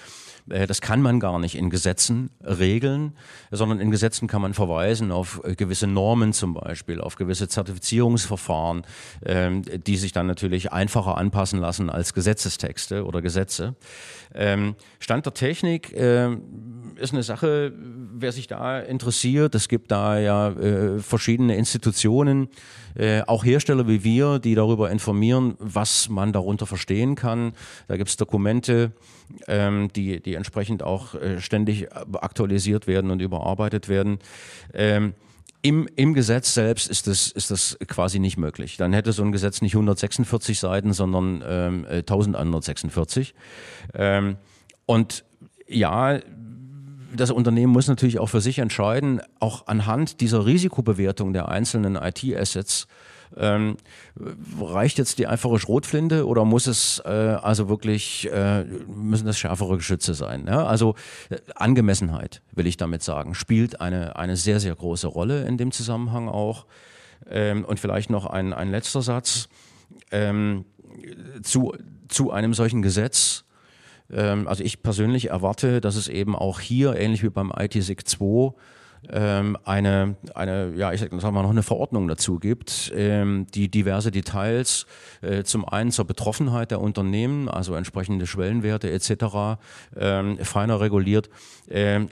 Äh, 0.49 0.67
das 0.67 0.81
kann 0.81 1.01
man 1.01 1.19
gar 1.19 1.39
nicht 1.39 1.55
in 1.55 1.69
Gesetzen 1.69 2.29
regeln, 2.43 3.13
sondern 3.51 3.79
in 3.79 3.91
Gesetzen 3.91 4.27
kann 4.27 4.41
man 4.41 4.53
verweisen 4.53 5.11
auf 5.11 5.41
äh, 5.43 5.55
gewisse 5.55 5.87
Normen 5.87 6.33
zum 6.33 6.53
Beispiel, 6.53 7.01
auf 7.01 7.15
gewisse 7.15 7.47
Zertifizierungsverfahren, 7.47 8.83
ähm, 9.25 9.63
die 9.85 9.97
sich 9.97 10.11
dann 10.11 10.27
natürlich 10.27 10.71
einfacher 10.71 11.17
anpassen 11.17 11.59
lassen 11.59 11.89
als 11.89 12.13
Gesetzestexte 12.13 13.05
oder 13.05 13.21
Gesetze. 13.21 13.75
Ähm, 14.33 14.75
Stand 14.99 15.25
der 15.25 15.33
Technik 15.33 15.91
ähm, 15.95 16.41
ist 16.95 17.13
eine 17.13 17.23
Sache, 17.23 17.73
wer 17.75 18.31
sich 18.31 18.47
da 18.47 18.79
interessiert. 18.79 19.55
Es 19.55 19.67
gibt 19.67 19.91
da 19.91 20.19
ja 20.19 20.49
äh, 20.49 20.99
verschiedene 20.99 21.55
Institutionen, 21.55 22.49
auch 23.27 23.45
Hersteller 23.45 23.87
wie 23.87 24.03
wir, 24.03 24.39
die 24.39 24.55
darüber 24.55 24.89
informieren, 24.91 25.55
was 25.59 26.09
man 26.09 26.33
darunter 26.33 26.65
verstehen 26.65 27.15
kann. 27.15 27.53
Da 27.87 27.97
gibt 27.97 28.09
es 28.09 28.17
Dokumente, 28.17 28.91
die, 29.47 30.19
die 30.21 30.33
entsprechend 30.33 30.83
auch 30.83 31.13
äh, 31.13 31.39
ständig 31.39 31.87
aktualisiert 31.93 32.87
werden 32.87 33.11
und 33.11 33.21
überarbeitet 33.21 33.87
werden. 33.87 34.19
Ähm, 34.73 35.13
im, 35.61 35.89
Im 35.95 36.13
Gesetz 36.13 36.53
selbst 36.53 36.89
ist 36.89 37.07
das, 37.07 37.31
ist 37.31 37.51
das 37.51 37.77
quasi 37.87 38.19
nicht 38.19 38.37
möglich. 38.37 38.77
Dann 38.77 38.93
hätte 38.93 39.11
so 39.11 39.23
ein 39.23 39.33
Gesetz 39.33 39.61
nicht 39.61 39.73
146 39.73 40.57
Seiten, 40.57 40.93
sondern 40.93 41.43
ähm, 41.45 41.85
1146. 41.85 43.33
Äh, 43.93 44.17
ähm, 44.17 44.37
und 44.85 45.25
ja, 45.67 46.19
das 47.15 47.31
Unternehmen 47.31 47.73
muss 47.73 47.87
natürlich 47.87 48.19
auch 48.19 48.29
für 48.29 48.41
sich 48.41 48.59
entscheiden, 48.59 49.21
auch 49.39 49.67
anhand 49.67 50.21
dieser 50.21 50.45
Risikobewertung 50.45 51.33
der 51.33 51.49
einzelnen 51.49 51.95
IT-Assets 51.95 52.87
ähm, 53.37 53.77
reicht 54.59 54.97
jetzt 54.97 55.19
die 55.19 55.27
einfache 55.27 55.59
Schrotflinte 55.59 56.25
oder 56.25 56.45
muss 56.45 56.67
es 56.67 57.01
äh, 57.05 57.09
also 57.09 57.69
wirklich, 57.69 58.29
äh, 58.31 58.63
müssen 58.63 59.27
das 59.27 59.37
schärfere 59.37 59.77
Geschütze 59.77 60.13
sein? 60.13 60.45
Ja? 60.47 60.65
Also 60.65 60.95
äh, 61.29 61.37
Angemessenheit, 61.55 62.41
will 62.53 62.67
ich 62.67 62.77
damit 62.77 63.03
sagen, 63.03 63.35
spielt 63.35 63.81
eine, 63.81 64.15
eine 64.15 64.35
sehr, 64.35 64.59
sehr 64.59 64.75
große 64.75 65.07
Rolle 65.07 65.45
in 65.45 65.57
dem 65.57 65.71
Zusammenhang 65.71 66.27
auch. 66.27 66.65
Ähm, 67.29 67.65
und 67.65 67.79
vielleicht 67.79 68.09
noch 68.09 68.25
ein, 68.25 68.53
ein 68.53 68.71
letzter 68.71 69.01
Satz 69.01 69.49
ähm, 70.11 70.65
zu, 71.43 71.73
zu 72.07 72.31
einem 72.31 72.53
solchen 72.53 72.81
Gesetz. 72.81 73.45
Ähm, 74.11 74.47
also 74.47 74.63
ich 74.63 74.81
persönlich 74.81 75.29
erwarte, 75.29 75.81
dass 75.81 75.95
es 75.95 76.07
eben 76.07 76.35
auch 76.35 76.59
hier, 76.59 76.95
ähnlich 76.95 77.23
wie 77.23 77.29
beim 77.29 77.51
ITSIC 77.57 78.07
2, 78.07 78.53
ähm, 79.09 79.57
eine, 79.63 80.15
eine, 80.35 80.73
ja, 80.75 80.91
ich 80.91 80.99
sag 81.01 81.11
mal, 81.11 81.41
noch 81.41 81.49
eine 81.49 81.63
Verordnung 81.63 82.07
dazu 82.07 82.39
gibt, 82.39 82.91
ähm, 82.95 83.47
die 83.53 83.69
diverse 83.69 84.11
Details 84.11 84.85
äh, 85.21 85.43
zum 85.43 85.67
einen 85.67 85.91
zur 85.91 86.05
Betroffenheit 86.05 86.71
der 86.71 86.81
Unternehmen, 86.81 87.49
also 87.49 87.75
entsprechende 87.75 88.27
Schwellenwerte 88.27 88.91
etc. 88.91 89.59
Ähm, 89.97 90.37
feiner 90.39 90.79
reguliert, 90.79 91.29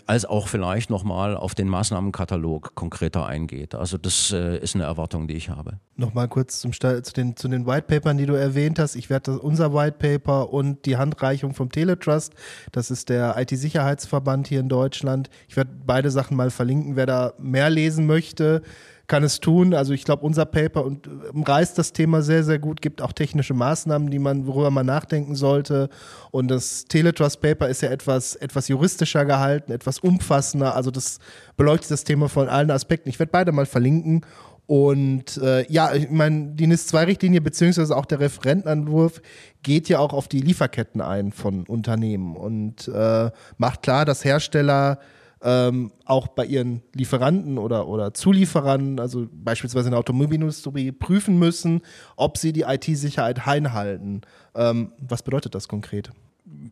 als 0.05 0.25
auch 0.25 0.47
vielleicht 0.47 0.91
nochmal 0.91 1.35
auf 1.35 1.55
den 1.55 1.67
Maßnahmenkatalog 1.67 2.75
konkreter 2.75 3.25
eingeht. 3.25 3.73
Also 3.73 3.97
das 3.97 4.31
äh, 4.31 4.59
ist 4.59 4.75
eine 4.75 4.83
Erwartung, 4.83 5.27
die 5.27 5.33
ich 5.33 5.49
habe. 5.49 5.79
Nochmal 5.95 6.27
kurz 6.27 6.59
zum 6.59 6.73
zu 6.73 7.01
den, 7.15 7.35
zu 7.35 7.47
den 7.47 7.65
White 7.65 7.87
Papern, 7.87 8.17
die 8.17 8.27
du 8.27 8.33
erwähnt 8.33 8.77
hast. 8.77 8.95
Ich 8.95 9.09
werde 9.09 9.39
unser 9.39 9.73
White 9.73 9.97
Paper 9.97 10.53
und 10.53 10.85
die 10.85 10.97
Handreichung 10.97 11.55
vom 11.55 11.71
Teletrust, 11.71 12.33
das 12.71 12.91
ist 12.91 13.09
der 13.09 13.35
IT-Sicherheitsverband 13.37 14.47
hier 14.47 14.59
in 14.59 14.69
Deutschland. 14.69 15.31
Ich 15.47 15.57
werde 15.57 15.71
beide 15.85 16.11
Sachen 16.11 16.37
mal 16.37 16.51
verlinken. 16.51 16.76
Wer 16.95 17.05
da 17.05 17.33
mehr 17.37 17.69
lesen 17.69 18.05
möchte, 18.05 18.61
kann 19.07 19.23
es 19.23 19.39
tun. 19.39 19.73
Also 19.73 19.93
ich 19.93 20.03
glaube, 20.03 20.25
unser 20.25 20.45
Paper 20.45 20.85
umreißt 21.33 21.77
das 21.77 21.93
Thema 21.93 22.21
sehr, 22.21 22.43
sehr 22.43 22.59
gut, 22.59 22.81
gibt 22.81 23.01
auch 23.01 23.13
technische 23.13 23.53
Maßnahmen, 23.53 24.11
die 24.11 24.19
man, 24.19 24.45
worüber 24.47 24.69
man 24.69 24.85
nachdenken 24.85 25.35
sollte. 25.35 25.89
Und 26.31 26.49
das 26.49 26.85
Teletrust 26.85 27.41
Paper 27.41 27.69
ist 27.69 27.81
ja 27.81 27.89
etwas, 27.89 28.35
etwas 28.35 28.67
juristischer 28.67 29.25
gehalten, 29.25 29.71
etwas 29.71 29.99
umfassender. 29.99 30.75
Also 30.75 30.91
das 30.91 31.19
beleuchtet 31.55 31.91
das 31.91 32.03
Thema 32.03 32.27
von 32.27 32.49
allen 32.49 32.69
Aspekten. 32.69 33.09
Ich 33.09 33.17
werde 33.17 33.31
beide 33.31 33.51
mal 33.53 33.65
verlinken. 33.65 34.25
Und 34.67 35.37
äh, 35.37 35.65
ja, 35.71 35.93
ich 35.95 36.09
meine, 36.09 36.47
die 36.47 36.67
NIS-2-Richtlinie 36.67 37.39
beziehungsweise 37.39 37.95
auch 37.95 38.05
der 38.05 38.19
Referentenentwurf 38.19 39.21
geht 39.63 39.87
ja 39.87 39.99
auch 39.99 40.11
auf 40.11 40.27
die 40.27 40.41
Lieferketten 40.41 40.99
ein 40.99 41.31
von 41.31 41.63
Unternehmen 41.63 42.35
und 42.35 42.89
äh, 42.89 43.31
macht 43.57 43.83
klar, 43.83 44.03
dass 44.03 44.25
Hersteller 44.25 44.99
ähm, 45.41 45.91
auch 46.05 46.27
bei 46.27 46.45
ihren 46.45 46.81
Lieferanten 46.93 47.57
oder, 47.57 47.87
oder 47.87 48.13
Zulieferern, 48.13 48.99
also 48.99 49.27
beispielsweise 49.31 49.87
in 49.87 49.91
der 49.91 49.99
Automobilindustrie, 49.99 50.91
prüfen 50.91 51.37
müssen, 51.37 51.81
ob 52.15 52.37
sie 52.37 52.53
die 52.53 52.61
IT-Sicherheit 52.61 53.47
einhalten. 53.47 54.21
Ähm, 54.55 54.91
was 54.99 55.23
bedeutet 55.23 55.55
das 55.55 55.67
konkret? 55.67 56.11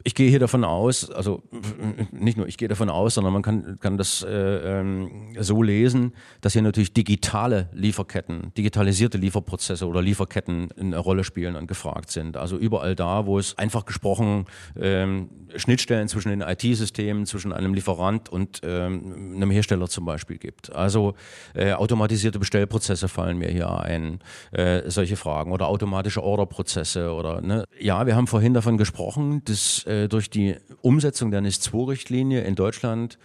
Ich 0.04 0.14
gehe 0.16 0.30
hier 0.30 0.40
davon 0.40 0.64
aus, 0.64 1.10
also 1.10 1.42
nicht 2.12 2.38
nur 2.38 2.48
ich 2.48 2.58
gehe 2.58 2.68
davon 2.68 2.90
aus, 2.90 3.16
sondern 3.16 3.34
man 3.34 3.42
kann, 3.42 3.80
kann 3.80 3.98
das 3.98 4.24
äh, 4.24 4.30
ähm, 4.80 5.36
so 5.40 5.62
lesen, 5.64 6.14
dass 6.42 6.54
hier 6.54 6.62
natürlich 6.62 6.94
digitale 6.94 7.70
Lieferketten, 7.74 8.54
digitalisierte 8.56 9.18
Lieferprozesse 9.18 9.88
oder 9.88 10.02
Lieferketten 10.02 10.70
eine 10.80 11.00
Rolle 11.00 11.24
spielen 11.24 11.56
und 11.56 11.68
gefragt 11.68 12.12
sind. 12.12 12.38
Also 12.38 12.58
überall 12.58 12.96
da, 12.96 13.26
wo 13.26 13.40
es 13.40 13.58
einfach 13.58 13.86
gesprochen 13.86 14.46
ähm, 14.80 15.30
Schnittstellen 15.56 16.08
zwischen 16.08 16.30
den 16.30 16.42
IT-Systemen, 16.42 17.26
zwischen 17.26 17.52
einem 17.52 17.74
Lieferant 17.74 18.30
und 18.30 18.62
ähm, 18.64 19.34
einem 19.36 19.52
Hersteller 19.52 19.88
zum 19.88 20.06
Beispiel 20.06 20.38
gibt. 20.38 20.72
Also 20.74 21.16
äh, 21.54 21.74
automatisierte 21.74 22.40
Bestellprozesse 22.40 23.08
fallen 23.08 23.38
mir 23.38 23.50
hier 23.50 23.72
ein, 23.80 24.20
äh, 24.52 24.90
solche 24.90 25.16
Fragen 25.16 25.52
oder 25.52 25.68
automatische 25.68 26.24
Orderprozesse 26.24 27.12
oder 27.12 27.42
ne? 27.42 27.66
ja, 27.80 28.06
wir 28.06 28.16
haben 28.16 28.28
vorhin 28.28 28.54
davon 28.54 28.78
gesprochen, 28.78 29.42
dass 29.46 29.65
äh, 29.86 30.08
durch 30.08 30.30
die 30.30 30.56
Umsetzung 30.82 31.32
der 31.32 31.42
NIS-2-Richtlinie 31.42 32.42
in 32.42 32.56
Deutschland 32.56 33.18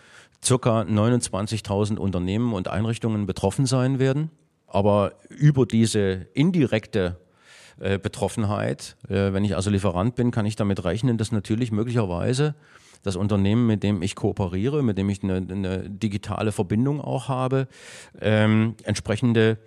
circa 0.43 0.83
29.000 0.83 1.97
Unternehmen 1.97 2.53
und 2.53 2.69
Einrichtungen 2.69 3.27
betroffen 3.27 3.67
sein 3.67 3.99
werden. 3.99 4.31
Aber 4.67 5.15
über 5.29 5.67
diese 5.67 6.27
indirekte 6.35 7.19
äh, 7.81 7.99
Betroffenheit, 7.99 8.97
äh, 9.09 9.33
wenn 9.33 9.45
ich 9.45 9.57
also 9.57 9.71
Lieferant 9.71 10.15
bin, 10.15 10.31
kann 10.31 10.47
ich 10.47 10.57
damit 10.57 10.85
rechnen, 10.85 11.19
dass 11.19 11.33
natürlich 11.33 11.73
möglicherweise 11.73 12.55
das 13.03 13.17
Unternehmen, 13.17 13.67
mit 13.67 13.83
dem 13.83 14.03
ich 14.03 14.15
kooperiere, 14.15 14.83
mit 14.83 14.99
dem 14.99 15.09
ich 15.09 15.23
eine, 15.23 15.37
eine 15.37 15.89
digitale 15.89 16.53
Verbindung 16.53 17.01
auch 17.01 17.29
habe, 17.29 17.67
ähm, 18.21 18.75
entsprechende 18.85 19.59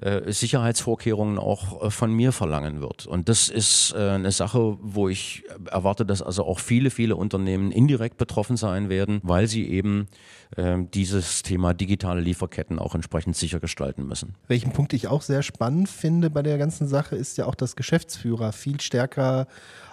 äh, 0.00 0.32
Sicherheitsvorkehrungen 0.32 1.38
auch 1.38 1.84
äh, 1.84 1.90
von 1.90 2.12
mir 2.12 2.32
verlangen 2.32 2.80
wird. 2.80 3.06
Und 3.06 3.28
das 3.28 3.48
ist 3.48 3.94
äh, 3.96 4.10
eine 4.10 4.32
Sache, 4.32 4.76
wo 4.80 5.08
ich 5.08 5.44
erwarte, 5.70 6.04
dass 6.04 6.20
also 6.20 6.44
auch 6.44 6.58
viele, 6.58 6.90
viele 6.90 7.14
Unternehmen 7.14 7.70
indirekt 7.70 8.16
betroffen 8.16 8.56
sein 8.56 8.88
werden, 8.88 9.20
weil 9.22 9.46
sie 9.46 9.68
eben 9.68 10.08
ähm, 10.56 10.90
dieses 10.90 11.44
Thema 11.44 11.74
digitale 11.74 12.20
Lieferketten 12.20 12.80
auch 12.80 12.96
entsprechend 12.96 13.36
sicher 13.36 13.60
gestalten 13.60 14.04
müssen. 14.04 14.34
Welchen 14.48 14.72
Punkt 14.72 14.94
ich 14.94 15.06
auch 15.06 15.22
sehr 15.22 15.44
spannend 15.44 15.88
finde 15.88 16.28
bei 16.28 16.42
der 16.42 16.58
ganzen 16.58 16.88
Sache, 16.88 17.14
ist 17.14 17.38
ja 17.38 17.46
auch, 17.46 17.54
dass 17.54 17.76
Geschäftsführer 17.76 18.50
viel 18.50 18.80
stärker 18.80 19.46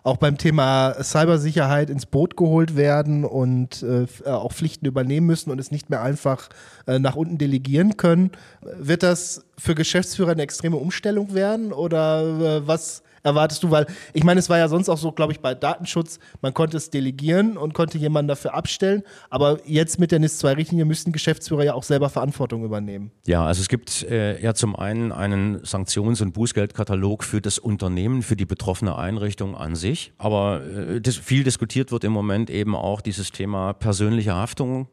auch 0.04 0.18
beim 0.18 0.40
Thema 0.40 0.96
Cybersicherheit 1.04 1.92
ins 1.92 2.08
Boot 2.08 2.36
geholt 2.36 2.76
werden 2.76 3.24
und 3.24 3.86
auch 4.26 4.52
Pflichten 4.52 4.88
übernehmen 4.88 5.28
müssen 5.28 5.52
und 5.52 5.60
es 5.60 5.70
nicht 5.70 5.92
mehr 5.92 6.02
einfach 6.02 6.50
nach 6.88 7.16
unten 7.16 7.38
delegieren 7.38 7.98
können. 7.98 8.32
Wird 8.62 9.04
das 9.04 9.46
für 9.60 9.76
Geschäftsführer 9.76 9.91
eine 9.96 10.42
extreme 10.44 10.78
Umstellung 10.78 11.34
werden 11.34 11.74
oder 11.74 12.22
äh, 12.24 12.68
was 12.68 13.04
erwartest 13.24 13.64
du? 13.64 13.72
Weil 13.72 13.88
ich 14.14 14.24
meine, 14.24 14.40
es 14.40 14.50
war 14.50 14.58
ja 14.58 14.68
sonst 14.68 14.90
auch 14.90 14.98
so, 14.98 15.12
glaube 15.12 15.34
ich, 15.34 15.40
bei 15.40 15.54
Datenschutz, 15.54 16.20
man 16.42 16.54
konnte 16.54 16.78
es 16.78 16.90
delegieren 16.90 17.58
und 17.58 17.74
konnte 17.74 17.98
jemanden 17.98 18.30
dafür 18.30 18.54
abstellen. 18.54 19.04
Aber 19.30 19.60
jetzt 19.66 20.00
mit 20.00 20.12
der 20.12 20.20
NIS-2-Richtlinie 20.20 20.86
müssten 20.86 21.12
Geschäftsführer 21.12 21.64
ja 21.64 21.74
auch 21.74 21.84
selber 21.84 22.10
Verantwortung 22.10 22.64
übernehmen. 22.64 23.12
Ja, 23.28 23.46
also 23.46 23.62
es 23.62 23.70
gibt 23.70 24.04
äh, 24.04 24.42
ja 24.42 24.54
zum 24.54 24.76
einen 24.76 25.12
einen 25.12 25.64
Sanktions- 25.64 26.22
und 26.22 26.34
Bußgeldkatalog 26.34 27.24
für 27.24 27.42
das 27.42 27.60
Unternehmen, 27.60 28.22
für 28.24 28.36
die 28.36 28.46
betroffene 28.46 28.98
Einrichtung 28.98 29.56
an 29.56 29.76
sich. 29.76 30.14
Aber 30.18 30.62
äh, 30.64 31.02
das, 31.02 31.18
viel 31.18 31.44
diskutiert 31.44 31.92
wird 31.92 32.04
im 32.04 32.12
Moment 32.12 32.50
eben 32.50 32.76
auch 32.76 33.02
dieses 33.02 33.32
Thema 33.32 33.74
persönliche 33.74 34.34
Haftung 34.34 34.88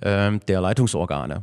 äh, 0.00 0.38
der 0.48 0.60
Leitungsorgane. 0.60 1.42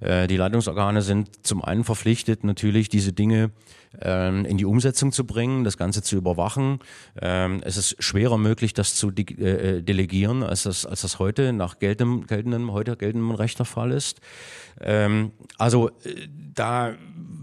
Äh, 0.00 0.26
die 0.26 0.36
Leitungsorgane 0.36 1.02
sind 1.02 1.46
zum 1.46 1.64
einen 1.64 1.84
verpflichtet, 1.84 2.44
natürlich 2.44 2.88
diese 2.88 3.12
Dinge 3.12 3.50
in 3.98 4.58
die 4.58 4.66
Umsetzung 4.66 5.10
zu 5.10 5.24
bringen, 5.24 5.64
das 5.64 5.78
Ganze 5.78 6.02
zu 6.02 6.16
überwachen. 6.16 6.80
Ähm, 7.20 7.60
es 7.64 7.76
ist 7.76 7.96
schwerer 8.02 8.36
möglich, 8.36 8.74
das 8.74 8.94
zu 8.94 9.10
de 9.10 9.24
äh, 9.40 9.82
delegieren, 9.82 10.42
als 10.42 10.64
das, 10.64 10.84
als 10.84 11.00
das 11.00 11.18
heute 11.18 11.52
nach 11.52 11.78
geltendem, 11.78 12.26
geltendem, 12.26 12.72
heute 12.72 12.96
geltendem 12.96 13.30
Recht 13.30 13.58
der 13.58 13.66
Fall 13.66 13.92
ist. 13.92 14.20
Ähm, 14.80 15.32
also 15.56 15.88
äh, 16.04 16.28
da 16.54 16.94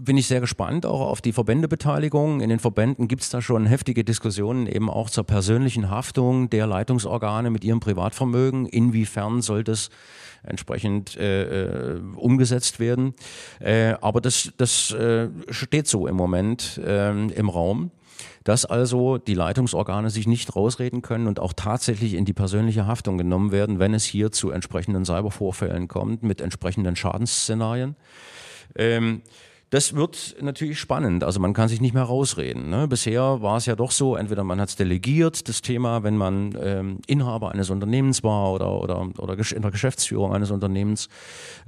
bin 0.04 0.16
ich 0.16 0.26
sehr 0.26 0.40
gespannt 0.40 0.86
auch 0.86 1.00
auf 1.00 1.20
die 1.20 1.32
Verbändebeteiligung. 1.32 2.40
In 2.40 2.50
den 2.50 2.58
Verbänden 2.58 3.08
gibt 3.08 3.22
es 3.22 3.30
da 3.30 3.40
schon 3.40 3.66
heftige 3.66 4.04
Diskussionen 4.04 4.66
eben 4.66 4.90
auch 4.90 5.08
zur 5.08 5.24
persönlichen 5.24 5.90
Haftung 5.90 6.50
der 6.50 6.66
Leitungsorgane 6.66 7.50
mit 7.50 7.64
ihrem 7.64 7.80
Privatvermögen. 7.80 8.66
Inwiefern 8.66 9.40
soll 9.40 9.64
das 9.64 9.88
entsprechend 10.42 11.16
äh, 11.16 11.94
äh, 11.94 12.00
umgesetzt 12.16 12.78
werden. 12.78 13.14
Äh, 13.60 13.94
aber 14.00 14.20
das, 14.20 14.52
das 14.58 14.92
äh, 14.92 15.28
steht 15.48 15.86
so 15.86 16.06
im 16.06 16.16
Moment 16.16 16.43
äh, 16.78 17.10
im 17.10 17.48
Raum 17.48 17.90
dass 18.44 18.66
also 18.66 19.18
die 19.18 19.34
Leitungsorgane 19.34 20.10
sich 20.10 20.26
nicht 20.26 20.54
rausreden 20.54 21.02
können 21.02 21.26
und 21.26 21.40
auch 21.40 21.54
tatsächlich 21.54 22.14
in 22.14 22.26
die 22.26 22.34
persönliche 22.34 22.86
Haftung 22.86 23.18
genommen 23.18 23.52
werden, 23.52 23.78
wenn 23.78 23.94
es 23.94 24.04
hier 24.04 24.30
zu 24.32 24.50
entsprechenden 24.50 25.04
Cybervorfällen 25.04 25.88
kommt 25.88 26.22
mit 26.22 26.40
entsprechenden 26.40 26.94
Schadensszenarien. 26.94 27.96
Ähm, 28.76 29.22
das 29.70 29.96
wird 29.96 30.36
natürlich 30.40 30.78
spannend. 30.78 31.24
Also 31.24 31.40
man 31.40 31.52
kann 31.52 31.68
sich 31.68 31.80
nicht 31.80 31.94
mehr 31.94 32.04
rausreden. 32.04 32.68
Ne? 32.68 32.86
Bisher 32.86 33.42
war 33.42 33.56
es 33.56 33.66
ja 33.66 33.74
doch 33.74 33.90
so, 33.90 34.14
entweder 34.14 34.44
man 34.44 34.60
hat 34.60 34.68
es 34.68 34.76
delegiert, 34.76 35.48
das 35.48 35.62
Thema, 35.62 36.04
wenn 36.04 36.16
man 36.16 36.56
ähm, 36.60 36.98
Inhaber 37.06 37.50
eines 37.50 37.70
Unternehmens 37.70 38.22
war 38.22 38.52
oder, 38.52 38.70
oder, 38.80 39.08
oder 39.18 39.32
in 39.34 39.62
der 39.62 39.70
Geschäftsführung 39.70 40.32
eines 40.32 40.50
Unternehmens 40.50 41.08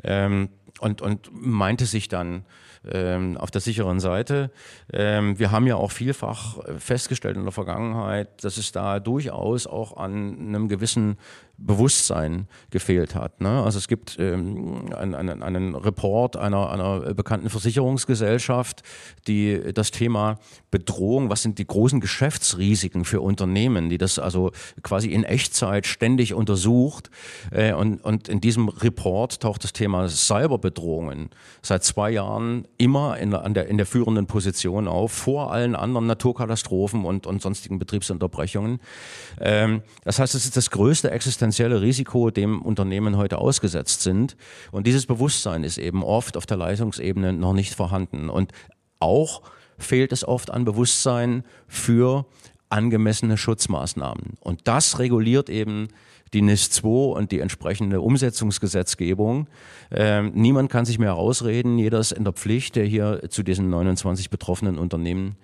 ähm, 0.05 0.51
und, 0.79 1.03
und 1.03 1.31
meinte 1.33 1.87
sich 1.87 2.09
dann, 2.09 2.45
ähm, 2.90 3.37
auf 3.37 3.51
der 3.51 3.61
sicheren 3.61 4.01
Seite. 4.01 4.51
Ähm, 4.92 5.38
wir 5.38 5.51
haben 5.51 5.66
ja 5.66 5.77
auch 5.77 5.90
vielfach 5.90 6.59
festgestellt 6.79 7.37
in 7.37 7.44
der 7.44 7.53
Vergangenheit, 7.53 8.44
dass 8.44 8.57
es 8.57 8.72
da 8.72 9.01
durchaus 9.01 9.66
auch 9.66 9.96
an 9.96 10.37
einem 10.49 10.68
gewissen 10.68 11.18
Bewusstsein 11.59 12.49
gefehlt 12.71 13.14
hat. 13.14 13.40
Ne? 13.40 13.62
Also 13.62 13.79
es 13.79 13.88
gibt 13.88 14.19
ähm, 14.19 14.92
einen, 14.95 15.14
einen, 15.14 15.42
einen 15.42 15.75
Report 15.75 16.37
einer, 16.37 16.71
einer 16.71 17.14
bekannten 17.14 17.49
Versicherungsgesellschaft, 17.49 18.83
die 19.27 19.73
das 19.73 19.90
Thema 19.90 20.38
Bedrohung, 20.71 21.31
was 21.31 21.42
sind 21.42 21.59
die 21.59 21.66
großen 21.66 22.01
Geschäftsrisiken 22.01 23.05
für 23.05 23.23
Unternehmen, 23.23 23.88
die 23.88 23.97
das 23.97 24.19
also 24.19 24.53
quasi 24.83 25.09
in 25.09 25.25
Echtzeit 25.25 25.87
ständig 25.87 26.35
untersucht. 26.35 27.11
Äh, 27.51 27.73
und, 27.73 28.05
und 28.05 28.29
in 28.29 28.40
diesem 28.40 28.69
Report 28.69 29.40
taucht 29.40 29.64
das 29.64 29.73
Thema 29.73 30.09
Cyberbedrohungen 30.09 31.31
seit 31.62 31.85
zwei 31.85 32.11
Jahren 32.11 32.69
immer 32.77 33.16
in, 33.19 33.35
an 33.35 33.55
der, 33.55 33.69
in 33.69 33.79
der 33.79 33.87
führenden 33.87 34.27
Position 34.27 34.88
auf, 34.88 35.12
vor 35.12 35.53
allen 35.53 35.75
anderen 35.75 36.07
Naturkatastrophen 36.07 37.05
und, 37.05 37.27
und 37.27 37.40
sonstigen 37.40 37.79
Betriebsunterbrechungen. 37.79 38.81
Ähm, 39.40 39.83
das 40.05 40.19
heißt, 40.19 40.35
es 40.35 40.45
ist 40.45 40.57
das 40.57 40.71
größte 40.71 41.11
Existenz 41.11 41.46
existenzielle 41.47 41.81
Risiko 41.81 42.31
dem 42.31 42.61
Unternehmen 42.61 43.17
heute 43.17 43.39
ausgesetzt 43.39 44.03
sind. 44.03 44.37
Und 44.73 44.87
dieses 44.87 45.07
Bewusstsein 45.07 45.63
ist 45.63 45.79
eben 45.79 46.03
oft 46.03 46.37
auf 46.37 46.45
der 46.45 46.57
Leitungsebene 46.57 47.33
noch 47.33 47.53
nicht 47.53 47.75
vorhanden. 47.75 48.29
Und 48.29 48.51
auch 48.99 49.43
fehlt 49.79 50.13
es 50.13 50.27
oft 50.27 50.51
an 50.51 50.65
Bewusstsein 50.65 51.45
für 51.69 52.27
angemessene 52.69 53.37
Schutzmaßnahmen. 53.37 54.35
Und 54.41 54.63
das 54.65 54.99
reguliert 54.99 55.49
eben 55.49 55.89
die 56.35 56.43
NIS 56.43 56.71
2 56.71 56.89
und 56.89 57.31
die 57.31 57.39
entsprechende 57.39 58.01
Umsetzungsgesetzgebung. 58.01 59.47
Ähm, 59.93 60.33
niemand 60.35 60.71
kann 60.71 60.85
sich 60.85 60.99
mehr 60.99 61.13
rausreden, 61.13 61.79
jeder 61.79 62.01
ist 62.01 62.11
in 62.11 62.25
der 62.25 62.33
Pflicht, 62.33 62.75
der 62.75 62.85
hier 62.85 63.23
zu 63.29 63.45
diesen 63.45 63.71
29 63.71 64.31
betroffenen 64.31 64.79
Unternehmen 64.79 65.37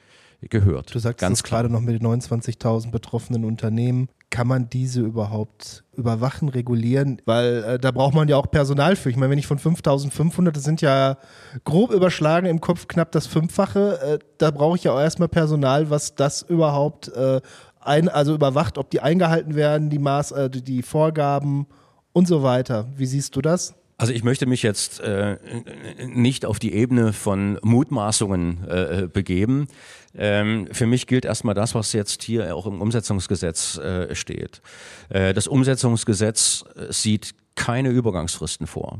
gehört. 0.49 0.95
Du 0.95 0.99
sagst 0.99 1.21
Ganz 1.21 1.43
gerade 1.43 1.69
noch 1.69 1.81
mit 1.81 2.01
den 2.01 2.07
29.000 2.07 2.91
betroffenen 2.91 3.45
Unternehmen. 3.45 4.09
Kann 4.31 4.47
man 4.47 4.69
diese 4.69 5.01
überhaupt 5.01 5.85
überwachen, 5.95 6.49
regulieren? 6.49 7.21
Weil 7.27 7.65
äh, 7.65 7.79
da 7.79 7.91
braucht 7.91 8.15
man 8.15 8.29
ja 8.29 8.37
auch 8.37 8.51
Personal 8.51 8.97
für. 8.97 9.11
Ich 9.11 9.17
meine, 9.17 9.31
wenn 9.31 9.39
ich 9.39 9.47
von 9.47 9.59
5.500, 9.59 10.51
das 10.51 10.65
sind 10.65 10.81
ja 10.81 11.19
grob 11.65 11.93
überschlagen 11.93 12.47
im 12.47 12.61
Kopf 12.61 12.89
knapp 12.89 13.13
das 13.13 13.27
Fünffache, 13.27 14.01
äh, 14.01 14.19
da 14.39 14.51
brauche 14.51 14.77
ich 14.77 14.85
ja 14.85 14.93
auch 14.93 15.01
erstmal 15.01 15.29
Personal, 15.29 15.91
was 15.91 16.15
das 16.15 16.43
überhaupt 16.43 17.09
äh, 17.09 17.41
ein, 17.81 18.09
also 18.09 18.35
überwacht, 18.35 18.79
ob 18.79 18.91
die 18.91 19.01
eingehalten 19.01 19.55
werden, 19.55 19.91
die 19.91 19.99
Maß, 19.99 20.33
äh, 20.33 20.51
die 20.51 20.83
Vorgaben 20.83 21.67
und 22.13 22.29
so 22.29 22.43
weiter. 22.43 22.89
Wie 22.97 23.07
siehst 23.07 23.37
du 23.37 23.43
das? 23.43 23.75
Also 24.03 24.13
ich 24.13 24.25
möchte 24.25 24.47
mich 24.47 24.65
jetzt 24.65 24.99
äh, 24.99 25.37
nicht 26.05 26.45
auf 26.45 26.59
die 26.59 26.73
Ebene 26.73 27.13
von 27.13 27.61
Mutmaßungen 27.63 28.67
äh, 28.67 29.07
begeben. 29.07 29.69
Ähm, 30.17 30.67
für 30.73 30.87
mich 30.87 31.07
gilt 31.07 31.25
erstmal 31.25 31.55
das, 31.55 31.77
was 31.77 31.93
jetzt 31.93 32.25
hier 32.25 32.57
auch 32.57 32.67
im 32.67 32.81
Umsetzungsgesetz 32.81 33.79
äh, 33.79 34.13
steht. 34.17 34.61
Äh, 35.09 35.35
das 35.35 35.47
Umsetzungsgesetz 35.47 36.65
äh, 36.75 36.93
sieht 36.93 37.37
keine 37.55 37.91
Übergangsfristen 37.91 38.67
vor. 38.67 38.99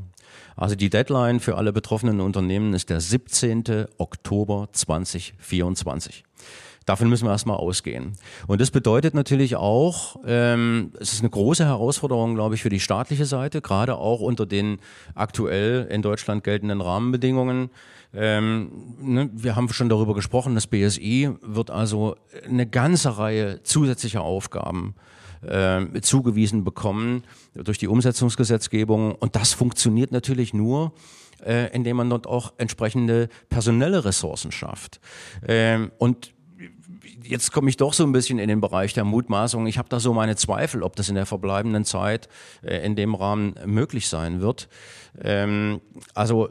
Also 0.55 0.77
die 0.77 0.89
Deadline 0.89 1.41
für 1.41 1.57
alle 1.57 1.73
betroffenen 1.73 2.21
Unternehmen 2.21 2.73
ist 2.73 2.89
der 2.89 3.01
17. 3.01 3.87
Oktober 3.99 4.69
2024. 4.71 6.23
Davon 6.87 7.09
müssen 7.09 7.27
wir 7.27 7.33
erstmal 7.33 7.57
ausgehen. 7.57 8.13
Und 8.47 8.61
das 8.61 8.71
bedeutet 8.71 9.15
natürlich 9.15 9.57
auch, 9.57 10.17
ähm, 10.27 10.93
es 10.99 11.13
ist 11.13 11.21
eine 11.21 11.31
große 11.31 11.65
Herausforderung, 11.65 12.35
glaube 12.35 12.55
ich, 12.55 12.63
für 12.63 12.69
die 12.69 12.81
staatliche 12.81 13.27
Seite, 13.27 13.61
gerade 13.61 13.97
auch 13.97 14.21
unter 14.21 14.47
den 14.47 14.79
aktuell 15.15 15.87
in 15.91 16.03
Deutschland 16.03 16.45
geltenden 16.45 16.81
Rahmenbedingungen. 16.81 17.71
Ähm, 18.15 18.71
ne, 19.01 19.31
wir 19.33 19.57
haben 19.57 19.69
schon 19.73 19.89
darüber 19.89 20.15
gesprochen, 20.15 20.55
das 20.55 20.67
BSI 20.67 21.31
wird 21.41 21.71
also 21.71 22.17
eine 22.47 22.67
ganze 22.67 23.17
Reihe 23.17 23.63
zusätzlicher 23.63 24.23
Aufgaben 24.23 24.95
äh, 25.43 26.01
zugewiesen 26.03 26.65
bekommen 26.65 27.25
durch 27.55 27.79
die 27.79 27.89
Umsetzungsgesetzgebung. 27.89 29.15
Und 29.15 29.37
das 29.37 29.53
funktioniert 29.55 30.13
natürlich 30.13 30.53
nur, 30.53 30.93
äh, 31.45 31.75
indem 31.75 31.97
man 31.97 32.11
dort 32.11 32.27
auch 32.27 32.53
entsprechende 32.59 33.29
personelle 33.49 34.05
Ressourcen 34.05 34.53
schafft. 34.53 35.01
Ähm, 35.47 35.91
und 35.99 36.35
jetzt 37.25 37.53
komme 37.53 37.71
ich 37.71 37.77
doch 37.77 37.93
so 37.93 38.05
ein 38.05 38.13
bisschen 38.13 38.39
in 38.39 38.49
den 38.49 38.61
Bereich 38.61 38.95
der 38.95 39.05
Mutmaßung. 39.05 39.67
Ich 39.67 39.79
habe 39.79 39.89
da 39.89 40.01
so 40.01 40.13
meine 40.13 40.37
Zweifel, 40.37 40.83
ob 40.83 40.97
das 40.97 41.09
in 41.09 41.15
der 41.15 41.27
verbleibenden 41.27 41.85
Zeit 41.85 42.29
äh, 42.63 42.85
in 42.85 42.97
dem 42.97 43.15
Rahmen 43.15 43.55
möglich 43.65 44.09
sein 44.09 44.41
wird. 44.41 44.69
Ähm, 45.23 45.81
also 46.15 46.51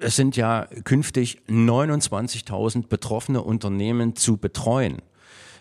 es 0.00 0.16
sind 0.16 0.36
ja 0.36 0.66
künftig 0.84 1.42
29.000 1.48 2.88
betroffene 2.88 3.42
Unternehmen 3.42 4.16
zu 4.16 4.36
betreuen. 4.36 5.02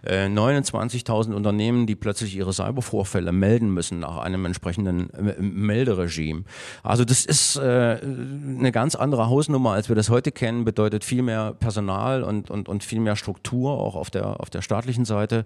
29.000 0.03 1.31
äh, 1.31 1.35
Unternehmen, 1.35 1.85
die 1.85 1.95
plötzlich 1.95 2.35
ihre 2.35 2.53
Cybervorfälle 2.53 3.31
melden 3.31 3.73
müssen 3.73 3.99
nach 3.99 4.17
einem 4.17 4.45
entsprechenden 4.45 5.09
äh, 5.11 5.41
Melderegime. 5.41 6.43
Also 6.83 7.05
das 7.05 7.25
ist 7.25 7.57
äh, 7.57 7.61
eine 8.01 8.71
ganz 8.71 8.95
andere 8.95 9.29
Hausnummer, 9.29 9.71
als 9.71 9.89
wir 9.89 9.95
das 9.95 10.09
heute 10.09 10.31
kennen, 10.31 10.65
bedeutet 10.65 11.03
viel 11.03 11.21
mehr 11.21 11.53
Personal 11.53 12.23
und, 12.23 12.49
und, 12.49 12.67
und 12.67 12.83
viel 12.83 12.99
mehr 12.99 13.15
Struktur 13.15 13.71
auch 13.71 13.95
auf 13.95 14.09
der, 14.09 14.39
auf 14.39 14.49
der 14.49 14.61
staatlichen 14.61 15.05
Seite. 15.05 15.45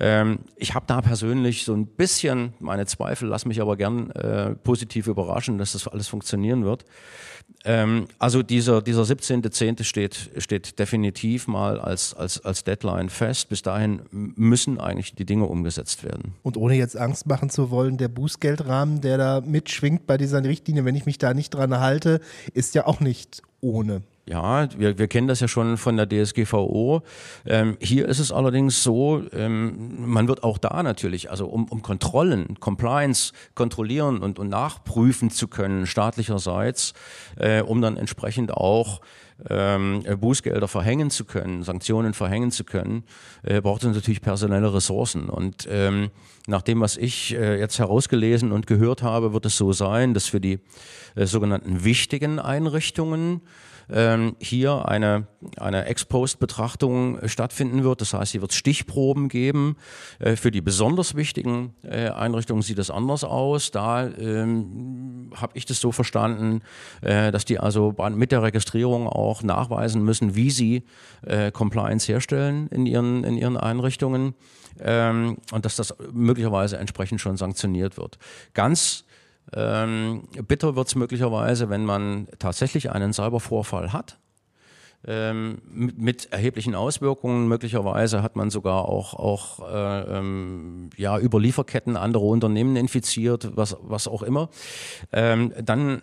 Ähm, 0.00 0.40
ich 0.56 0.74
habe 0.74 0.86
da 0.88 1.00
persönlich 1.00 1.64
so 1.64 1.74
ein 1.74 1.86
bisschen 1.86 2.54
meine 2.58 2.86
Zweifel, 2.86 3.28
lass 3.28 3.44
mich 3.44 3.60
aber 3.60 3.76
gern 3.76 4.10
äh, 4.10 4.54
positiv 4.56 5.06
überraschen, 5.06 5.58
dass 5.58 5.72
das 5.72 5.86
alles 5.86 6.08
funktionieren 6.08 6.64
wird. 6.64 6.84
Ähm, 7.64 8.08
also 8.18 8.42
dieser, 8.42 8.82
dieser 8.82 9.02
17.10. 9.02 9.84
Steht, 9.84 10.30
steht 10.38 10.78
definitiv 10.78 11.46
mal 11.46 11.80
als, 11.80 12.14
als, 12.14 12.44
als 12.44 12.64
Deadline 12.64 13.08
fest. 13.08 13.48
Bis 13.48 13.62
dahin 13.62 13.91
müssen 14.10 14.80
eigentlich 14.80 15.14
die 15.14 15.26
Dinge 15.26 15.46
umgesetzt 15.46 16.04
werden. 16.04 16.34
Und 16.42 16.56
ohne 16.56 16.74
jetzt 16.74 16.96
Angst 16.96 17.26
machen 17.26 17.50
zu 17.50 17.70
wollen, 17.70 17.98
der 17.98 18.08
Bußgeldrahmen, 18.08 19.00
der 19.00 19.18
da 19.18 19.40
mitschwingt 19.40 20.06
bei 20.06 20.16
dieser 20.16 20.42
Richtlinie, 20.42 20.84
wenn 20.84 20.94
ich 20.94 21.06
mich 21.06 21.18
da 21.18 21.34
nicht 21.34 21.50
dran 21.50 21.78
halte, 21.78 22.20
ist 22.54 22.74
ja 22.74 22.86
auch 22.86 23.00
nicht 23.00 23.42
ohne. 23.60 24.02
Ja, 24.24 24.68
wir, 24.78 24.98
wir 24.98 25.08
kennen 25.08 25.26
das 25.26 25.40
ja 25.40 25.48
schon 25.48 25.76
von 25.76 25.96
der 25.96 26.08
DSGVO. 26.08 27.02
Ähm, 27.44 27.76
hier 27.80 28.06
ist 28.06 28.20
es 28.20 28.30
allerdings 28.30 28.84
so, 28.84 29.24
ähm, 29.32 29.94
man 29.98 30.28
wird 30.28 30.44
auch 30.44 30.58
da 30.58 30.84
natürlich, 30.84 31.28
also 31.28 31.46
um, 31.46 31.64
um 31.64 31.82
Kontrollen, 31.82 32.60
Compliance 32.60 33.32
kontrollieren 33.56 34.18
und, 34.18 34.38
und 34.38 34.48
nachprüfen 34.48 35.30
zu 35.30 35.48
können, 35.48 35.86
staatlicherseits, 35.88 36.92
äh, 37.36 37.62
um 37.62 37.82
dann 37.82 37.96
entsprechend 37.96 38.52
auch 38.52 39.00
ähm, 39.50 40.04
Bußgelder 40.20 40.68
verhängen 40.68 41.10
zu 41.10 41.24
können, 41.24 41.64
Sanktionen 41.64 42.14
verhängen 42.14 42.52
zu 42.52 42.62
können, 42.62 43.02
äh, 43.42 43.60
braucht 43.60 43.82
es 43.82 43.92
natürlich 43.92 44.20
personelle 44.20 44.72
Ressourcen. 44.72 45.28
Und 45.30 45.66
ähm, 45.68 46.10
nach 46.46 46.62
dem, 46.62 46.80
was 46.80 46.96
ich 46.96 47.34
äh, 47.34 47.58
jetzt 47.58 47.80
herausgelesen 47.80 48.52
und 48.52 48.68
gehört 48.68 49.02
habe, 49.02 49.32
wird 49.32 49.46
es 49.46 49.56
so 49.56 49.72
sein, 49.72 50.14
dass 50.14 50.26
für 50.26 50.40
die 50.40 50.60
äh, 51.16 51.26
sogenannten 51.26 51.82
wichtigen 51.82 52.38
Einrichtungen 52.38 53.40
ähm, 53.92 54.36
hier 54.40 54.88
eine, 54.88 55.26
eine 55.58 55.84
Ex-Post-Betrachtung 55.84 57.18
äh, 57.18 57.28
stattfinden 57.28 57.84
wird. 57.84 58.00
Das 58.00 58.14
heißt, 58.14 58.32
hier 58.32 58.40
wird 58.40 58.52
Stichproben 58.52 59.28
geben. 59.28 59.76
Äh, 60.18 60.36
für 60.36 60.50
die 60.50 60.60
besonders 60.60 61.14
wichtigen 61.14 61.74
äh, 61.82 62.08
Einrichtungen 62.08 62.62
sieht 62.62 62.78
es 62.78 62.90
anders 62.90 63.22
aus. 63.22 63.70
Da 63.70 64.06
ähm, 64.06 65.30
habe 65.36 65.52
ich 65.54 65.66
das 65.66 65.80
so 65.80 65.92
verstanden, 65.92 66.62
äh, 67.02 67.30
dass 67.30 67.44
die 67.44 67.58
also 67.58 67.94
mit 68.14 68.32
der 68.32 68.42
Registrierung 68.42 69.06
auch 69.06 69.42
nachweisen 69.42 70.02
müssen, 70.02 70.34
wie 70.34 70.50
sie 70.50 70.84
äh, 71.26 71.50
Compliance 71.50 72.10
herstellen 72.10 72.68
in 72.68 72.86
ihren, 72.86 73.24
in 73.24 73.36
ihren 73.36 73.56
Einrichtungen 73.56 74.34
ähm, 74.80 75.36
und 75.52 75.64
dass 75.64 75.76
das 75.76 75.94
möglicherweise 76.12 76.78
entsprechend 76.78 77.20
schon 77.20 77.36
sanktioniert 77.36 77.96
wird. 77.96 78.18
Ganz 78.54 79.04
ähm, 79.54 80.22
bitter 80.46 80.76
wird 80.76 80.88
es 80.88 80.94
möglicherweise, 80.94 81.68
wenn 81.68 81.84
man 81.84 82.28
tatsächlich 82.38 82.90
einen 82.90 83.12
Cybervorfall 83.12 83.92
hat. 83.92 84.18
Ähm, 85.04 85.58
mit, 85.72 86.32
erheblichen 86.32 86.76
Auswirkungen. 86.76 87.48
Möglicherweise 87.48 88.22
hat 88.22 88.36
man 88.36 88.50
sogar 88.50 88.84
auch, 88.84 89.14
auch 89.14 89.68
äh, 89.68 90.18
ähm, 90.18 90.90
ja, 90.96 91.18
über 91.18 91.40
Lieferketten 91.40 91.96
andere 91.96 92.24
Unternehmen 92.24 92.76
infiziert, 92.76 93.50
was, 93.56 93.76
was 93.82 94.06
auch 94.06 94.22
immer. 94.22 94.48
Ähm, 95.12 95.52
dann, 95.60 96.00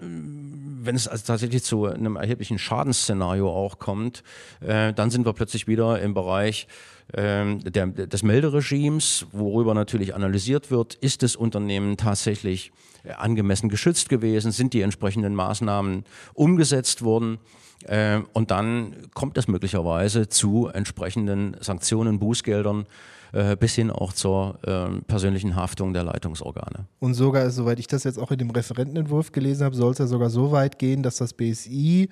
wenn 0.81 0.95
es 0.95 1.07
also 1.07 1.23
tatsächlich 1.25 1.63
zu 1.63 1.85
einem 1.85 2.17
erheblichen 2.17 2.59
Schadensszenario 2.59 3.49
auch 3.49 3.79
kommt, 3.79 4.21
äh, 4.59 4.91
dann 4.91 5.11
sind 5.11 5.25
wir 5.25 5.31
plötzlich 5.31 5.65
wieder 5.65 6.01
im 6.01 6.13
Bereich 6.13 6.67
ähm, 7.13 7.59
der, 7.63 7.87
des 7.87 8.21
Melderegimes, 8.21 9.27
worüber 9.31 9.73
natürlich 9.73 10.13
analysiert 10.13 10.71
wird, 10.71 10.95
ist 10.95 11.23
das 11.23 11.37
Unternehmen 11.37 11.95
tatsächlich 11.95 12.73
äh, 13.03 13.13
angemessen 13.13 13.69
geschützt 13.69 14.09
gewesen, 14.09 14.51
sind 14.51 14.73
die 14.73 14.81
entsprechenden 14.81 15.35
Maßnahmen 15.35 16.03
umgesetzt 16.33 17.01
worden. 17.01 17.39
Äh, 17.85 18.19
und 18.33 18.51
dann 18.51 18.93
kommt 19.13 19.37
es 19.37 19.47
möglicherweise 19.47 20.29
zu 20.29 20.67
entsprechenden 20.67 21.55
Sanktionen, 21.61 22.19
Bußgeldern, 22.19 22.85
äh, 23.31 23.55
bis 23.55 23.75
hin 23.75 23.91
auch 23.91 24.13
zur 24.13 24.59
äh, 24.63 25.01
persönlichen 25.07 25.55
Haftung 25.55 25.93
der 25.93 26.03
Leitungsorgane. 26.03 26.85
Und 26.99 27.13
sogar, 27.13 27.49
soweit 27.51 27.79
ich 27.79 27.87
das 27.87 28.03
jetzt 28.03 28.17
auch 28.17 28.31
in 28.31 28.39
dem 28.39 28.49
Referentenentwurf 28.49 29.31
gelesen 29.31 29.65
habe, 29.65 29.75
soll 29.75 29.91
es 29.91 29.99
ja 29.99 30.07
sogar 30.07 30.29
so 30.29 30.51
weit 30.51 30.79
gehen, 30.79 31.03
dass 31.03 31.17
das 31.17 31.33
BSI 31.33 32.09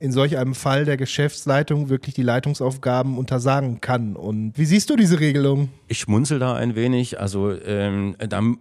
in 0.00 0.12
solch 0.12 0.36
einem 0.36 0.54
Fall 0.54 0.84
der 0.84 0.96
Geschäftsleitung 0.96 1.88
wirklich 1.88 2.14
die 2.14 2.22
Leitungsaufgaben 2.22 3.16
untersagen 3.16 3.80
kann. 3.80 4.16
Und 4.16 4.52
wie 4.56 4.64
siehst 4.64 4.90
du 4.90 4.96
diese 4.96 5.20
Regelung? 5.20 5.70
Ich 5.88 6.00
schmunzel 6.00 6.38
da 6.38 6.54
ein 6.54 6.74
wenig. 6.74 7.20
Also 7.20 7.52
ähm, 7.52 8.16
dann, 8.18 8.58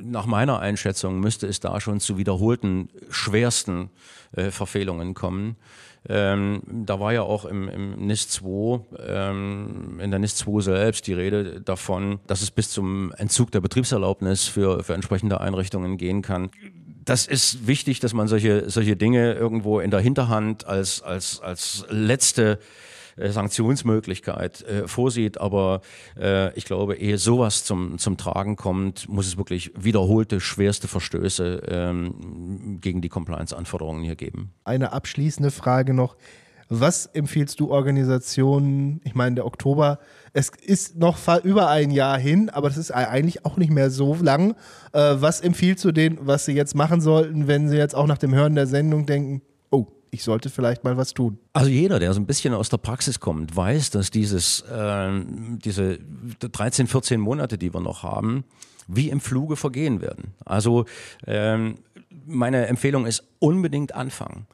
nach 0.00 0.26
meiner 0.26 0.60
Einschätzung 0.60 1.20
müsste 1.20 1.48
es 1.48 1.60
da 1.60 1.80
schon 1.80 2.00
zu 2.00 2.18
wiederholten 2.18 2.88
schwersten 3.10 3.90
äh, 4.32 4.50
Verfehlungen 4.50 5.14
kommen. 5.14 5.56
Ähm, 6.08 6.62
da 6.66 7.00
war 7.00 7.12
ja 7.12 7.22
auch 7.22 7.44
im, 7.44 7.68
im 7.68 8.06
NIS 8.06 8.28
2, 8.28 8.80
ähm, 9.06 10.00
in 10.00 10.10
der 10.10 10.20
NIS 10.20 10.36
2 10.36 10.60
selbst 10.60 11.06
die 11.06 11.14
Rede 11.14 11.60
davon, 11.60 12.20
dass 12.26 12.42
es 12.42 12.50
bis 12.50 12.70
zum 12.70 13.12
Entzug 13.16 13.50
der 13.50 13.60
Betriebserlaubnis 13.60 14.44
für, 14.44 14.84
für 14.84 14.94
entsprechende 14.94 15.40
Einrichtungen 15.40 15.96
gehen 15.96 16.22
kann. 16.22 16.50
Das 17.04 17.26
ist 17.26 17.66
wichtig, 17.66 18.00
dass 18.00 18.14
man 18.14 18.28
solche, 18.28 18.68
solche 18.68 18.96
Dinge 18.96 19.34
irgendwo 19.34 19.80
in 19.80 19.90
der 19.90 20.00
Hinterhand 20.00 20.66
als, 20.66 21.02
als, 21.02 21.40
als 21.40 21.84
letzte 21.88 22.58
Sanktionsmöglichkeit 23.16 24.62
äh, 24.62 24.88
vorsieht. 24.88 25.40
Aber 25.40 25.80
äh, 26.18 26.56
ich 26.56 26.64
glaube, 26.64 26.96
ehe 26.96 27.18
sowas 27.18 27.64
zum, 27.64 27.98
zum 27.98 28.16
Tragen 28.16 28.56
kommt, 28.56 29.08
muss 29.08 29.26
es 29.26 29.36
wirklich 29.36 29.72
wiederholte, 29.76 30.40
schwerste 30.40 30.88
Verstöße 30.88 31.62
ähm, 31.68 32.78
gegen 32.80 33.00
die 33.00 33.08
Compliance-Anforderungen 33.08 34.02
hier 34.02 34.16
geben. 34.16 34.52
Eine 34.64 34.92
abschließende 34.92 35.50
Frage 35.50 35.94
noch. 35.94 36.16
Was 36.68 37.06
empfiehlst 37.06 37.60
du 37.60 37.70
Organisationen? 37.70 39.00
Ich 39.04 39.14
meine, 39.14 39.36
der 39.36 39.46
Oktober 39.46 40.00
Es 40.32 40.48
ist 40.48 40.96
noch 40.96 41.16
über 41.44 41.68
ein 41.68 41.92
Jahr 41.92 42.18
hin, 42.18 42.50
aber 42.50 42.68
das 42.68 42.76
ist 42.76 42.90
eigentlich 42.90 43.44
auch 43.44 43.56
nicht 43.56 43.70
mehr 43.70 43.90
so 43.90 44.16
lang. 44.16 44.56
Äh, 44.92 45.14
was 45.18 45.40
empfiehlst 45.40 45.84
du 45.84 45.92
denen, 45.92 46.18
was 46.20 46.44
sie 46.44 46.52
jetzt 46.52 46.74
machen 46.74 47.00
sollten, 47.00 47.46
wenn 47.46 47.68
sie 47.68 47.76
jetzt 47.76 47.94
auch 47.94 48.06
nach 48.06 48.18
dem 48.18 48.34
Hören 48.34 48.56
der 48.56 48.66
Sendung 48.66 49.06
denken, 49.06 49.42
ich 50.16 50.24
sollte 50.24 50.48
vielleicht 50.48 50.82
mal 50.82 50.96
was 50.96 51.12
tun? 51.12 51.38
Also 51.52 51.68
jeder, 51.68 51.98
der 51.98 52.14
so 52.14 52.20
ein 52.20 52.24
bisschen 52.24 52.54
aus 52.54 52.70
der 52.70 52.78
Praxis 52.78 53.20
kommt, 53.20 53.54
weiß, 53.54 53.90
dass 53.90 54.10
dieses, 54.10 54.62
äh, 54.62 55.10
diese 55.62 55.98
13, 56.40 56.86
14 56.86 57.20
Monate, 57.20 57.58
die 57.58 57.74
wir 57.74 57.80
noch 57.80 58.02
haben, 58.02 58.44
wie 58.88 59.10
im 59.10 59.20
Fluge 59.20 59.56
vergehen 59.56 60.00
werden. 60.00 60.32
Also 60.42 60.86
ähm, 61.26 61.74
meine 62.24 62.66
Empfehlung 62.66 63.04
ist 63.04 63.24
unbedingt 63.40 63.94
anfangen 63.94 64.46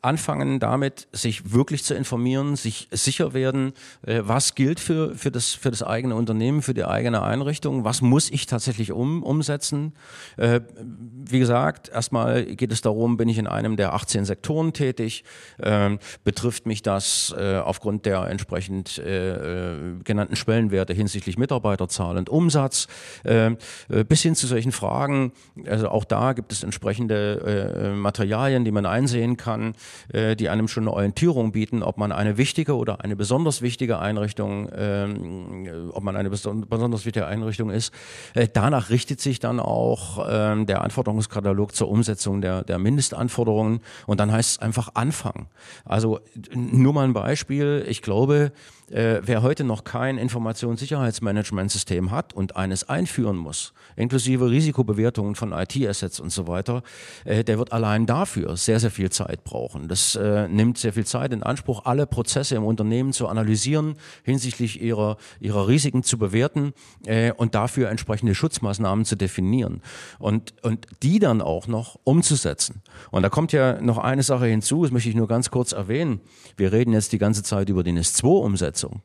anfangen 0.00 0.58
damit, 0.58 1.06
sich 1.12 1.52
wirklich 1.52 1.84
zu 1.84 1.94
informieren, 1.94 2.56
sich 2.56 2.88
sicher 2.90 3.34
werden, 3.34 3.74
äh, 4.06 4.22
was 4.24 4.54
gilt 4.54 4.80
für, 4.80 5.14
für, 5.14 5.30
das, 5.30 5.52
für 5.52 5.70
das 5.70 5.82
eigene 5.82 6.14
Unternehmen, 6.14 6.62
für 6.62 6.72
die 6.72 6.84
eigene 6.84 7.22
Einrichtung, 7.22 7.84
was 7.84 8.00
muss 8.00 8.30
ich 8.30 8.46
tatsächlich 8.46 8.92
um, 8.92 9.22
umsetzen. 9.22 9.92
Äh, 10.38 10.60
wie 10.78 11.38
gesagt, 11.38 11.90
erstmal 11.90 12.44
geht 12.44 12.72
es 12.72 12.80
darum, 12.80 13.18
bin 13.18 13.28
ich 13.28 13.36
in 13.36 13.46
einem 13.46 13.76
der 13.76 13.92
18 13.92 14.24
Sektoren 14.24 14.72
tätig, 14.72 15.24
ähm, 15.62 15.98
betrifft 16.24 16.64
mich 16.64 16.80
das 16.80 17.34
äh, 17.38 17.56
aufgrund 17.56 18.06
der 18.06 18.28
entsprechend 18.28 18.96
genannten 18.96 20.36
Schwellenwerte 20.36 20.92
hinsichtlich 20.92 21.38
Mitarbeiterzahl 21.38 22.16
und 22.16 22.28
Umsatz, 22.28 22.86
bis 23.24 24.22
hin 24.22 24.34
zu 24.34 24.46
solchen 24.46 24.72
Fragen, 24.72 25.32
also 25.66 25.88
auch 25.88 26.04
da 26.04 26.32
gibt 26.32 26.52
es 26.52 26.62
entsprechende 26.62 27.94
Materialien, 27.96 28.64
die 28.64 28.70
man 28.70 28.86
einsehen 28.86 29.36
kann, 29.36 29.65
äh, 30.12 30.36
die 30.36 30.48
einem 30.48 30.68
schon 30.68 30.84
eine 30.84 30.92
Orientierung 30.92 31.52
bieten, 31.52 31.82
ob 31.82 31.98
man 31.98 32.12
eine 32.12 32.36
wichtige 32.36 32.76
oder 32.76 33.00
eine 33.02 33.16
besonders 33.16 33.62
wichtige 33.62 33.98
Einrichtung, 33.98 34.68
ähm, 34.76 35.90
ob 35.92 36.02
man 36.02 36.16
eine 36.16 36.30
besonders 36.30 37.06
wichtige 37.06 37.26
Einrichtung 37.26 37.70
ist. 37.70 37.92
Äh, 38.34 38.48
danach 38.52 38.90
richtet 38.90 39.20
sich 39.20 39.40
dann 39.40 39.60
auch 39.60 40.26
ähm, 40.28 40.66
der 40.66 40.82
Anforderungskatalog 40.82 41.74
zur 41.74 41.88
Umsetzung 41.88 42.40
der, 42.40 42.64
der 42.64 42.78
Mindestanforderungen 42.78 43.80
und 44.06 44.20
dann 44.20 44.32
heißt 44.32 44.52
es 44.52 44.58
einfach 44.58 44.90
anfangen. 44.94 45.46
Also 45.84 46.20
nur 46.54 46.92
mal 46.92 47.04
ein 47.04 47.12
Beispiel. 47.12 47.84
Ich 47.88 48.02
glaube, 48.02 48.52
äh, 48.90 49.20
wer 49.22 49.42
heute 49.42 49.64
noch 49.64 49.84
kein 49.84 50.18
Informationssicherheitsmanagementsystem 50.18 52.10
hat 52.10 52.32
und 52.32 52.56
eines 52.56 52.88
einführen 52.88 53.36
muss, 53.36 53.72
inklusive 53.96 54.48
Risikobewertungen 54.50 55.34
von 55.34 55.52
IT-Assets 55.52 56.20
und 56.20 56.30
so 56.30 56.46
weiter, 56.46 56.82
äh, 57.24 57.42
der 57.42 57.58
wird 57.58 57.72
allein 57.72 58.06
dafür 58.06 58.56
sehr, 58.56 58.78
sehr 58.78 58.90
viel 58.90 59.10
Zeit 59.10 59.42
brauchen. 59.44 59.55
Das 59.88 60.14
äh, 60.14 60.48
nimmt 60.48 60.78
sehr 60.78 60.92
viel 60.92 61.06
Zeit 61.06 61.32
in 61.32 61.42
Anspruch, 61.42 61.84
alle 61.84 62.06
Prozesse 62.06 62.54
im 62.54 62.64
Unternehmen 62.64 63.12
zu 63.12 63.28
analysieren, 63.28 63.96
hinsichtlich 64.22 64.80
ihrer, 64.80 65.16
ihrer 65.40 65.68
Risiken 65.68 66.02
zu 66.02 66.18
bewerten 66.18 66.72
äh, 67.06 67.32
und 67.32 67.54
dafür 67.54 67.90
entsprechende 67.90 68.34
Schutzmaßnahmen 68.34 69.04
zu 69.04 69.16
definieren 69.16 69.82
und, 70.18 70.54
und 70.62 70.86
die 71.02 71.18
dann 71.18 71.40
auch 71.40 71.66
noch 71.66 71.98
umzusetzen. 72.04 72.82
Und 73.10 73.22
da 73.22 73.28
kommt 73.28 73.52
ja 73.52 73.80
noch 73.80 73.98
eine 73.98 74.22
Sache 74.22 74.46
hinzu, 74.46 74.82
das 74.82 74.92
möchte 74.92 75.08
ich 75.08 75.14
nur 75.14 75.28
ganz 75.28 75.50
kurz 75.50 75.72
erwähnen. 75.72 76.20
Wir 76.56 76.72
reden 76.72 76.92
jetzt 76.92 77.12
die 77.12 77.18
ganze 77.18 77.42
Zeit 77.42 77.68
über 77.68 77.82
die 77.82 77.92
NIS-2-Umsetzung. 77.92 78.66
Umsetzung. 78.66 79.02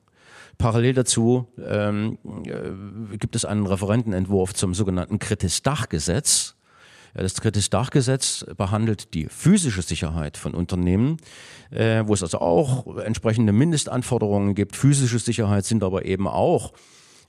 Parallel 0.58 0.94
dazu 0.94 1.48
ähm, 1.58 2.18
äh, 2.46 3.18
gibt 3.18 3.36
es 3.36 3.46
einen 3.46 3.66
Referentenentwurf 3.66 4.54
zum 4.54 4.74
sogenannten 4.74 5.18
Kritis-Dach-Gesetz. 5.18 6.56
Das 7.14 7.42
Kritis-Dach-Gesetz 7.42 8.46
behandelt 8.58 9.14
die 9.14 9.26
physische 9.26 9.82
Sicherheit 9.82 10.38
von 10.38 10.54
Unternehmen, 10.54 11.18
äh, 11.72 12.04
wo 12.06 12.14
es 12.14 12.24
also 12.24 12.40
auch 12.40 12.98
entsprechende 12.98 13.54
Mindestanforderungen 13.54 14.56
gibt. 14.56 14.76
Physische 14.76 15.20
Sicherheit 15.20 15.66
sind 15.66 15.84
aber 15.84 16.06
eben 16.06 16.28
auch 16.28 16.74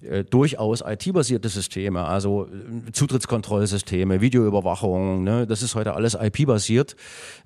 äh, 0.02 0.24
durchaus 0.24 0.82
IT-basierte 0.84 1.48
Systeme, 1.48 2.04
also 2.04 2.46
äh, 2.46 2.92
Zutrittskontrollsysteme, 2.92 4.20
Videoüberwachung, 4.20 5.22
ne, 5.22 5.46
das 5.46 5.62
ist 5.62 5.74
heute 5.74 5.94
alles 5.94 6.14
IP-basiert. 6.14 6.96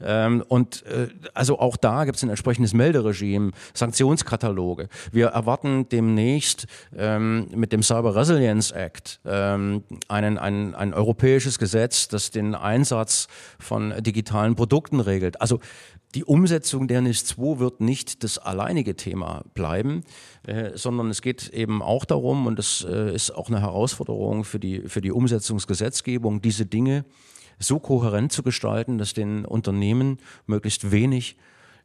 Ähm, 0.00 0.42
und 0.48 0.84
äh, 0.86 1.08
also 1.34 1.58
auch 1.58 1.76
da 1.76 2.04
gibt 2.04 2.16
es 2.16 2.22
ein 2.22 2.30
entsprechendes 2.30 2.74
Melderegime, 2.74 3.52
Sanktionskataloge. 3.74 4.88
Wir 5.12 5.28
erwarten 5.28 5.88
demnächst 5.88 6.66
ähm, 6.96 7.48
mit 7.54 7.72
dem 7.72 7.82
Cyber 7.82 8.14
Resilience 8.14 8.70
Act 8.70 9.20
ähm, 9.24 9.84
einen, 10.08 10.38
ein, 10.38 10.74
ein 10.74 10.94
europäisches 10.94 11.58
Gesetz, 11.58 12.08
das 12.08 12.30
den 12.30 12.54
Einsatz 12.54 13.28
von 13.58 13.94
digitalen 14.02 14.54
Produkten 14.56 15.00
regelt. 15.00 15.40
Also 15.40 15.60
die 16.14 16.24
Umsetzung 16.24 16.88
der 16.88 17.02
NIS 17.02 17.24
2 17.26 17.58
wird 17.58 17.80
nicht 17.80 18.24
das 18.24 18.38
alleinige 18.38 18.96
Thema 18.96 19.44
bleiben, 19.54 20.02
äh, 20.46 20.70
sondern 20.74 21.10
es 21.10 21.20
geht 21.20 21.48
eben 21.50 21.82
auch 21.82 22.04
darum, 22.04 22.46
und 22.46 22.58
das 22.58 22.86
äh, 22.88 23.14
ist 23.14 23.30
auch 23.32 23.48
eine 23.48 23.60
Herausforderung 23.60 24.44
für 24.44 24.58
die, 24.58 24.88
für 24.88 25.00
die 25.00 25.12
Umsetzungsgesetzgebung, 25.12 26.40
diese 26.40 26.64
Dinge 26.64 27.04
so 27.58 27.78
kohärent 27.78 28.32
zu 28.32 28.42
gestalten, 28.42 28.98
dass 28.98 29.14
den 29.14 29.44
Unternehmen 29.44 30.18
möglichst 30.46 30.90
wenig 30.90 31.36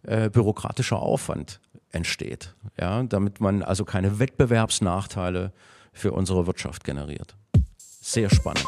äh, 0.03 0.29
bürokratischer 0.29 1.01
Aufwand 1.01 1.59
entsteht, 1.91 2.55
ja, 2.79 3.03
damit 3.03 3.41
man 3.41 3.63
also 3.63 3.85
keine 3.85 4.19
Wettbewerbsnachteile 4.19 5.51
für 5.93 6.13
unsere 6.13 6.47
Wirtschaft 6.47 6.83
generiert. 6.83 7.35
Sehr 7.77 8.29
spannend. 8.29 8.65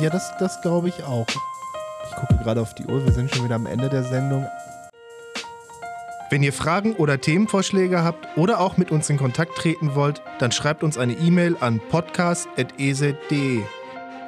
Ja, 0.00 0.10
das, 0.10 0.30
das 0.38 0.60
glaube 0.62 0.88
ich 0.88 1.02
auch. 1.02 1.26
Ich 2.08 2.16
gucke 2.16 2.36
gerade 2.42 2.60
auf 2.60 2.74
die 2.74 2.84
Uhr, 2.84 3.04
wir 3.04 3.12
sind 3.12 3.34
schon 3.34 3.44
wieder 3.44 3.54
am 3.54 3.66
Ende 3.66 3.88
der 3.88 4.04
Sendung. 4.04 4.46
Wenn 6.30 6.42
ihr 6.44 6.52
Fragen 6.52 6.94
oder 6.94 7.20
Themenvorschläge 7.20 8.04
habt 8.04 8.38
oder 8.38 8.60
auch 8.60 8.76
mit 8.76 8.92
uns 8.92 9.10
in 9.10 9.16
Kontakt 9.16 9.56
treten 9.56 9.96
wollt, 9.96 10.22
dann 10.38 10.52
schreibt 10.52 10.84
uns 10.84 10.96
eine 10.96 11.14
E-Mail 11.14 11.56
an 11.58 11.80
podcast.eset.de. 11.90 13.62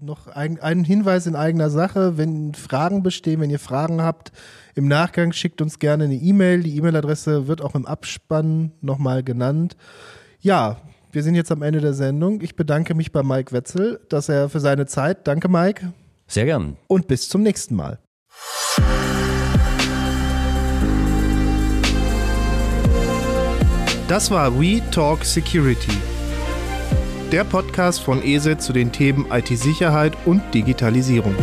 Noch 0.00 0.26
ein, 0.26 0.58
ein, 0.58 0.82
Hinweis 0.82 1.28
in 1.28 1.36
eigener 1.36 1.70
Sache, 1.70 2.18
wenn 2.18 2.52
Fragen 2.54 3.04
bestehen, 3.04 3.40
wenn 3.40 3.50
ihr 3.50 3.60
Fragen 3.60 4.02
habt, 4.02 4.32
im 4.74 4.88
Nachgang 4.88 5.30
schickt 5.30 5.62
uns 5.62 5.78
gerne 5.78 6.02
eine 6.04 6.16
E-Mail. 6.16 6.64
Die 6.64 6.76
E-Mail-Adresse 6.78 7.46
wird 7.46 7.62
auch 7.62 7.76
im 7.76 7.86
Abspann 7.86 8.72
nochmal 8.80 9.22
genannt. 9.22 9.76
Ja, 10.40 10.78
wir 11.12 11.22
sind 11.22 11.34
jetzt 11.34 11.50
am 11.50 11.62
Ende 11.62 11.80
der 11.80 11.94
Sendung. 11.94 12.40
Ich 12.42 12.56
bedanke 12.56 12.94
mich 12.94 13.12
bei 13.12 13.22
Mike 13.22 13.52
Wetzel, 13.52 14.00
dass 14.08 14.28
er 14.28 14.48
für 14.48 14.60
seine 14.60 14.86
Zeit. 14.86 15.26
Danke, 15.26 15.48
Mike. 15.48 15.92
Sehr 16.26 16.44
gern. 16.44 16.76
Und 16.86 17.08
bis 17.08 17.28
zum 17.28 17.42
nächsten 17.42 17.74
Mal. 17.74 17.98
Das 24.08 24.30
war 24.30 24.58
We 24.58 24.80
Talk 24.90 25.24
Security, 25.24 25.92
der 27.30 27.44
Podcast 27.44 28.00
von 28.00 28.22
ESE 28.22 28.56
zu 28.56 28.72
den 28.72 28.90
Themen 28.90 29.26
IT-Sicherheit 29.30 30.16
und 30.24 30.42
Digitalisierung. 30.54 31.34